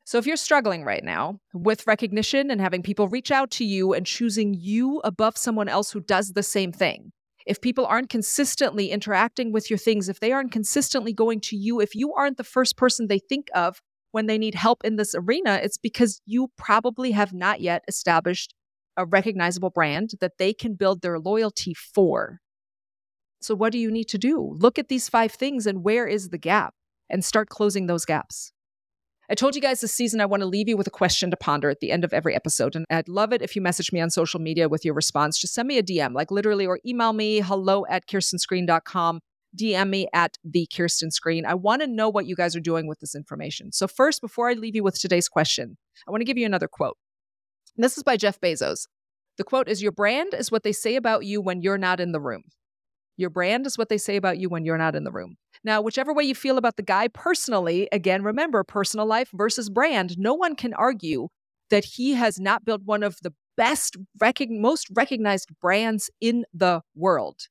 So 0.06 0.18
if 0.18 0.26
you're 0.26 0.38
struggling 0.38 0.84
right 0.84 1.04
now 1.04 1.40
with 1.54 1.86
recognition 1.86 2.50
and 2.50 2.60
having 2.60 2.82
people 2.82 3.08
reach 3.08 3.32
out 3.32 3.52
to 3.52 3.66
you 3.66 3.94
and 3.94 4.06
choosing 4.06 4.56
you 4.56 5.00
above 5.04 5.38
someone 5.38 5.70
else 5.70 5.92
who 5.92 6.02
does 6.02 6.34
the 6.34 6.44
same 6.44 6.72
thing, 6.72 7.12
if 7.50 7.60
people 7.60 7.88
aren't 7.88 8.10
consistently 8.10 8.92
interacting 8.92 9.52
with 9.52 9.72
your 9.72 9.80
things, 9.80 10.08
if 10.08 10.20
they 10.20 10.32
aren't 10.32 10.52
consistently 10.52 11.14
going 11.14 11.42
to 11.42 11.58
you, 11.58 11.82
if 11.82 11.96
you 11.96 12.14
aren't 12.14 12.38
the 12.38 12.44
first 12.44 12.78
person 12.78 13.08
they 13.08 13.18
think 13.18 13.48
of 13.56 13.82
when 14.12 14.28
they 14.28 14.38
need 14.38 14.54
help 14.54 14.86
in 14.86 14.98
this 14.98 15.16
arena, 15.16 15.60
it's 15.64 15.78
because 15.78 16.22
you 16.28 16.52
probably 16.58 17.12
have 17.12 17.34
not 17.34 17.60
yet 17.60 17.84
established 17.88 18.54
a 18.96 19.04
recognizable 19.04 19.72
brand 19.72 20.12
that 20.22 20.38
they 20.38 20.54
can 20.54 20.76
build 20.76 21.02
their 21.02 21.20
loyalty 21.20 21.74
for. 21.74 22.40
So, 23.42 23.56
what 23.56 23.72
do 23.72 23.80
you 23.80 23.90
need 23.90 24.10
to 24.10 24.20
do? 24.20 24.56
Look 24.60 24.78
at 24.78 24.90
these 24.90 25.10
five 25.10 25.32
things 25.32 25.66
and 25.66 25.84
where 25.84 26.06
is 26.06 26.30
the 26.30 26.38
gap 26.38 26.76
and 27.10 27.26
start 27.26 27.50
closing 27.50 27.88
those 27.88 28.06
gaps. 28.06 28.52
I 29.32 29.36
told 29.36 29.56
you 29.56 29.62
guys 29.62 29.80
this 29.80 29.94
season 29.94 30.22
I 30.22 30.26
want 30.26 30.42
to 30.42 30.48
leave 30.48 30.68
you 30.68 30.76
with 30.76 30.88
a 30.88 30.92
question 30.92 31.30
to 31.30 31.38
ponder 31.38 31.70
at 31.70 31.82
the 31.82 31.92
end 31.92 32.04
of 32.04 32.14
every 32.14 32.36
episode. 32.36 32.76
And 32.76 32.84
I'd 32.90 33.08
love 33.08 33.32
it 33.32 33.44
if 33.44 33.56
you 33.56 33.62
message 33.62 33.92
me 33.92 34.02
on 34.02 34.10
social 34.10 34.40
media 34.40 34.68
with 34.68 34.84
your 34.84 34.96
response. 34.96 35.38
Just 35.38 35.54
send 35.54 35.68
me 35.68 35.78
a 35.78 35.84
DM, 35.84 36.16
like 36.16 36.32
literally, 36.32 36.66
or 36.66 36.80
email 36.84 37.14
me 37.14 37.40
hello 37.40 37.86
at 37.88 38.08
kirstenscreen.com. 38.08 39.20
DM 39.56 39.90
me 39.90 40.08
at 40.14 40.38
the 40.44 40.68
Kirsten 40.76 41.12
Screen. 41.12 41.46
I 41.46 41.54
want 41.54 41.82
to 41.82 41.88
know 41.88 42.10
what 42.10 42.26
you 42.26 42.36
guys 42.36 42.56
are 42.56 42.62
doing 42.62 42.88
with 42.88 43.00
this 43.00 43.16
information. 43.16 43.72
So, 43.72 43.88
first, 43.88 44.22
before 44.22 44.50
I 44.50 44.54
leave 44.54 44.76
you 44.76 44.84
with 44.84 45.00
today's 45.00 45.28
question, 45.28 45.78
I 46.08 46.12
want 46.12 46.22
to 46.22 46.26
give 46.26 46.38
you 46.38 46.46
another 46.46 46.68
quote. 46.68 46.98
This 47.76 47.98
is 47.98 48.04
by 48.04 48.18
Jeff 48.18 48.40
Bezos. 48.40 48.88
The 49.38 49.44
quote 49.44 49.68
is 49.68 49.82
Your 49.82 49.92
brand 49.92 50.34
is 50.34 50.52
what 50.52 50.64
they 50.64 50.72
say 50.72 50.96
about 50.96 51.26
you 51.26 51.42
when 51.42 51.62
you're 51.62 51.78
not 51.78 52.00
in 52.00 52.12
the 52.12 52.20
room. 52.20 52.44
Your 53.20 53.30
brand 53.30 53.68
is 53.68 53.78
what 53.78 53.90
they 53.90 53.98
say 53.98 54.16
about 54.16 54.38
you 54.38 54.48
when 54.48 54.64
you're 54.64 54.78
not 54.78 54.96
in 54.96 55.04
the 55.04 55.12
room. 55.12 55.36
Now, 55.62 55.82
whichever 55.82 56.14
way 56.14 56.24
you 56.24 56.34
feel 56.34 56.58
about 56.58 56.78
the 56.78 56.84
guy 56.84 57.10
personally, 57.10 57.90
again, 57.92 58.24
remember 58.24 58.64
personal 58.64 59.06
life 59.06 59.30
versus 59.34 59.70
brand. 59.70 60.18
No 60.18 60.34
one 60.34 60.56
can 60.56 60.74
argue 60.74 61.28
that 61.70 61.84
he 61.84 62.14
has 62.14 62.40
not 62.40 62.64
built 62.64 62.82
one 62.86 63.04
of 63.04 63.18
the 63.22 63.34
best, 63.58 63.98
rec- 64.22 64.50
most 64.50 64.88
recognized 64.96 65.50
brands 65.60 66.10
in 66.22 66.46
the 66.54 66.80
world. 66.96 67.50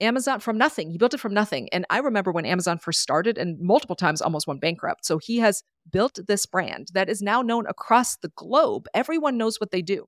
Amazon 0.00 0.38
from 0.38 0.56
nothing. 0.56 0.90
He 0.90 0.96
built 0.96 1.12
it 1.12 1.18
from 1.18 1.34
nothing. 1.34 1.68
And 1.72 1.84
I 1.90 1.98
remember 1.98 2.30
when 2.30 2.46
Amazon 2.46 2.78
first 2.78 3.00
started 3.00 3.36
and 3.36 3.58
multiple 3.60 3.96
times 3.96 4.22
almost 4.22 4.46
went 4.46 4.60
bankrupt. 4.60 5.04
So 5.04 5.18
he 5.18 5.38
has 5.38 5.64
built 5.90 6.20
this 6.28 6.46
brand 6.46 6.90
that 6.94 7.08
is 7.08 7.20
now 7.20 7.42
known 7.42 7.66
across 7.66 8.16
the 8.16 8.30
globe. 8.36 8.86
Everyone 8.94 9.36
knows 9.36 9.58
what 9.58 9.72
they 9.72 9.82
do. 9.82 10.06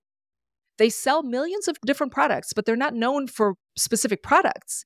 They 0.78 0.90
sell 0.90 1.24
millions 1.24 1.66
of 1.66 1.76
different 1.84 2.12
products, 2.12 2.52
but 2.52 2.66
they're 2.66 2.76
not 2.76 2.94
known 2.94 3.26
for 3.26 3.54
specific 3.76 4.22
products. 4.22 4.84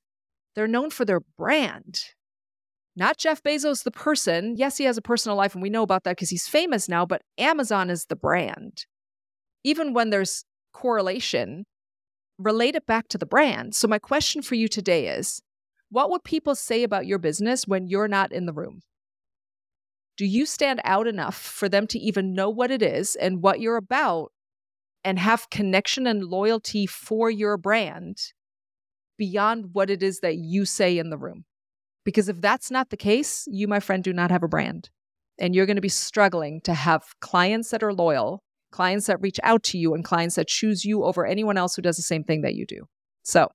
They're 0.57 0.67
known 0.67 0.89
for 0.89 1.05
their 1.05 1.19
brand. 1.37 2.01
Not 2.95 3.19
Jeff 3.19 3.43
Bezos, 3.43 3.83
the 3.83 3.91
person. 3.91 4.55
Yes, 4.57 4.77
he 4.77 4.85
has 4.85 4.97
a 4.97 5.03
personal 5.03 5.37
life, 5.37 5.53
and 5.53 5.61
we 5.61 5.69
know 5.69 5.83
about 5.83 6.03
that 6.03 6.15
because 6.17 6.31
he's 6.31 6.47
famous 6.47 6.89
now, 6.89 7.05
but 7.05 7.21
Amazon 7.37 7.91
is 7.91 8.05
the 8.05 8.15
brand. 8.15 8.87
Even 9.63 9.93
when 9.93 10.09
there's 10.09 10.45
correlation, 10.73 11.67
relate 12.39 12.75
it 12.75 12.87
back 12.87 13.07
to 13.09 13.19
the 13.19 13.25
brand. 13.27 13.75
So, 13.75 13.87
my 13.87 13.99
question 13.99 14.41
for 14.41 14.55
you 14.55 14.67
today 14.67 15.07
is 15.09 15.43
what 15.91 16.09
would 16.09 16.23
people 16.23 16.55
say 16.55 16.81
about 16.81 17.05
your 17.05 17.19
business 17.19 17.67
when 17.67 17.85
you're 17.85 18.07
not 18.07 18.31
in 18.31 18.47
the 18.47 18.53
room? 18.53 18.81
Do 20.17 20.25
you 20.25 20.47
stand 20.47 20.81
out 20.83 21.05
enough 21.05 21.37
for 21.39 21.69
them 21.69 21.85
to 21.85 21.99
even 21.99 22.33
know 22.33 22.49
what 22.49 22.71
it 22.71 22.81
is 22.81 23.15
and 23.15 23.43
what 23.43 23.59
you're 23.59 23.77
about 23.77 24.31
and 25.03 25.19
have 25.19 25.51
connection 25.51 26.07
and 26.07 26.23
loyalty 26.23 26.87
for 26.87 27.29
your 27.29 27.57
brand 27.57 28.33
beyond 29.17 29.73
what 29.73 29.89
it 29.89 30.03
is 30.03 30.19
that 30.19 30.37
you 30.37 30.65
say 30.65 30.97
in 30.97 31.09
the 31.09 31.17
room? 31.17 31.45
Because 32.05 32.29
if 32.29 32.39
that's 32.39 32.71
not 32.71 32.89
the 32.89 32.97
case, 32.97 33.45
you, 33.47 33.67
my 33.67 33.79
friend, 33.79 34.03
do 34.03 34.13
not 34.13 34.31
have 34.31 34.43
a 34.43 34.47
brand. 34.47 34.89
And 35.39 35.53
you're 35.53 35.65
going 35.65 35.75
to 35.75 35.81
be 35.81 35.89
struggling 35.89 36.61
to 36.63 36.73
have 36.73 37.03
clients 37.21 37.69
that 37.71 37.83
are 37.83 37.93
loyal 37.93 38.43
clients 38.71 39.07
that 39.07 39.21
reach 39.21 39.39
out 39.43 39.63
to 39.63 39.77
you 39.77 39.93
and 39.93 40.03
clients 40.03 40.35
that 40.35 40.47
choose 40.47 40.85
you 40.85 41.03
over 41.03 41.25
anyone 41.25 41.57
else 41.57 41.75
who 41.75 41.81
does 41.81 41.97
the 41.97 42.03
same 42.03 42.23
thing 42.23 42.41
that 42.41 42.55
you 42.55 42.65
do. 42.65 42.85
So, 43.23 43.49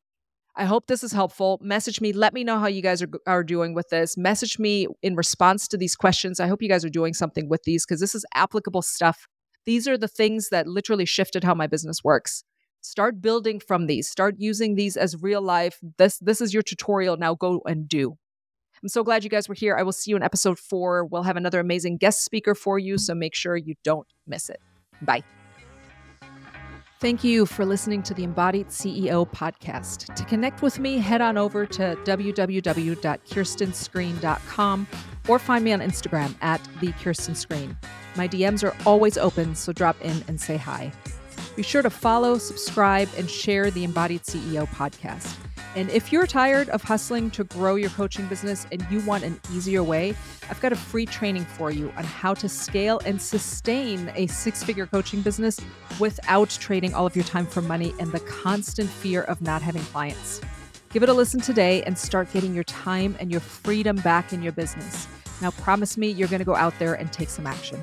I 0.54 0.66
hope 0.66 0.86
this 0.86 1.02
is 1.02 1.12
helpful. 1.12 1.58
Message 1.62 2.02
me. 2.02 2.12
Let 2.12 2.34
me 2.34 2.44
know 2.44 2.58
how 2.58 2.66
you 2.66 2.82
guys 2.82 3.00
are, 3.00 3.08
are 3.26 3.42
doing 3.42 3.72
with 3.72 3.88
this. 3.88 4.18
Message 4.18 4.58
me 4.58 4.86
in 5.02 5.14
response 5.14 5.66
to 5.68 5.78
these 5.78 5.96
questions. 5.96 6.40
I 6.40 6.46
hope 6.46 6.60
you 6.60 6.68
guys 6.68 6.84
are 6.84 6.90
doing 6.90 7.14
something 7.14 7.48
with 7.48 7.62
these 7.64 7.86
because 7.86 8.00
this 8.00 8.14
is 8.14 8.26
applicable 8.34 8.82
stuff. 8.82 9.26
These 9.64 9.88
are 9.88 9.96
the 9.96 10.08
things 10.08 10.50
that 10.50 10.66
literally 10.66 11.06
shifted 11.06 11.42
how 11.42 11.54
my 11.54 11.66
business 11.66 12.04
works. 12.04 12.44
Start 12.82 13.22
building 13.22 13.60
from 13.60 13.86
these. 13.86 14.08
Start 14.08 14.34
using 14.38 14.74
these 14.74 14.96
as 14.96 15.22
real 15.22 15.40
life. 15.40 15.78
This 15.98 16.18
this 16.18 16.40
is 16.40 16.52
your 16.52 16.62
tutorial. 16.62 17.16
Now 17.16 17.34
go 17.34 17.62
and 17.64 17.88
do. 17.88 18.18
I'm 18.82 18.88
so 18.88 19.04
glad 19.04 19.22
you 19.22 19.30
guys 19.30 19.48
were 19.48 19.54
here. 19.54 19.76
I 19.76 19.84
will 19.84 19.92
see 19.92 20.10
you 20.10 20.16
in 20.16 20.24
episode 20.24 20.58
4. 20.58 21.04
We'll 21.04 21.22
have 21.22 21.36
another 21.36 21.60
amazing 21.60 21.98
guest 21.98 22.24
speaker 22.24 22.56
for 22.56 22.80
you, 22.80 22.98
so 22.98 23.14
make 23.14 23.34
sure 23.34 23.56
you 23.56 23.76
don't 23.84 24.08
miss 24.26 24.50
it. 24.50 24.60
Bye. 25.00 25.22
Thank 26.98 27.22
you 27.24 27.46
for 27.46 27.64
listening 27.64 28.02
to 28.04 28.14
the 28.14 28.22
Embodied 28.24 28.68
CEO 28.68 29.28
podcast. 29.30 30.14
To 30.14 30.24
connect 30.24 30.62
with 30.62 30.78
me, 30.78 30.98
head 30.98 31.20
on 31.20 31.36
over 31.36 31.66
to 31.66 31.98
www.kirstenscreen.com 32.04 34.86
or 35.28 35.38
find 35.38 35.64
me 35.64 35.72
on 35.72 35.80
Instagram 35.80 36.34
at 36.42 36.60
the 36.80 36.92
Kirsten 36.92 37.34
Screen. 37.34 37.76
My 38.16 38.28
DMs 38.28 38.62
are 38.64 38.76
always 38.86 39.18
open, 39.18 39.56
so 39.56 39.72
drop 39.72 40.00
in 40.00 40.22
and 40.28 40.40
say 40.40 40.56
hi. 40.56 40.92
Be 41.54 41.62
sure 41.62 41.82
to 41.82 41.90
follow, 41.90 42.38
subscribe, 42.38 43.10
and 43.16 43.28
share 43.28 43.70
the 43.70 43.84
Embodied 43.84 44.22
CEO 44.22 44.66
podcast. 44.68 45.36
And 45.74 45.90
if 45.90 46.10
you're 46.10 46.26
tired 46.26 46.70
of 46.70 46.82
hustling 46.82 47.30
to 47.32 47.44
grow 47.44 47.74
your 47.74 47.90
coaching 47.90 48.26
business 48.26 48.66
and 48.72 48.86
you 48.90 49.00
want 49.00 49.22
an 49.24 49.38
easier 49.52 49.82
way, 49.82 50.14
I've 50.48 50.60
got 50.60 50.72
a 50.72 50.76
free 50.76 51.04
training 51.04 51.44
for 51.44 51.70
you 51.70 51.92
on 51.96 52.04
how 52.04 52.32
to 52.34 52.48
scale 52.48 53.00
and 53.04 53.20
sustain 53.20 54.10
a 54.14 54.26
six 54.28 54.62
figure 54.62 54.86
coaching 54.86 55.20
business 55.20 55.60
without 56.00 56.50
trading 56.50 56.94
all 56.94 57.06
of 57.06 57.16
your 57.16 57.24
time 57.24 57.46
for 57.46 57.60
money 57.60 57.94
and 57.98 58.12
the 58.12 58.20
constant 58.20 58.88
fear 58.88 59.22
of 59.22 59.42
not 59.42 59.60
having 59.60 59.82
clients. 59.84 60.40
Give 60.90 61.02
it 61.02 61.08
a 61.08 61.14
listen 61.14 61.40
today 61.40 61.82
and 61.84 61.96
start 61.96 62.32
getting 62.32 62.54
your 62.54 62.64
time 62.64 63.16
and 63.18 63.30
your 63.30 63.40
freedom 63.40 63.96
back 63.96 64.32
in 64.32 64.42
your 64.42 64.52
business. 64.52 65.06
Now, 65.40 65.50
promise 65.50 65.98
me 65.98 66.08
you're 66.08 66.28
going 66.28 66.40
to 66.40 66.46
go 66.46 66.56
out 66.56 66.78
there 66.78 66.94
and 66.94 67.12
take 67.12 67.28
some 67.28 67.46
action. 67.46 67.82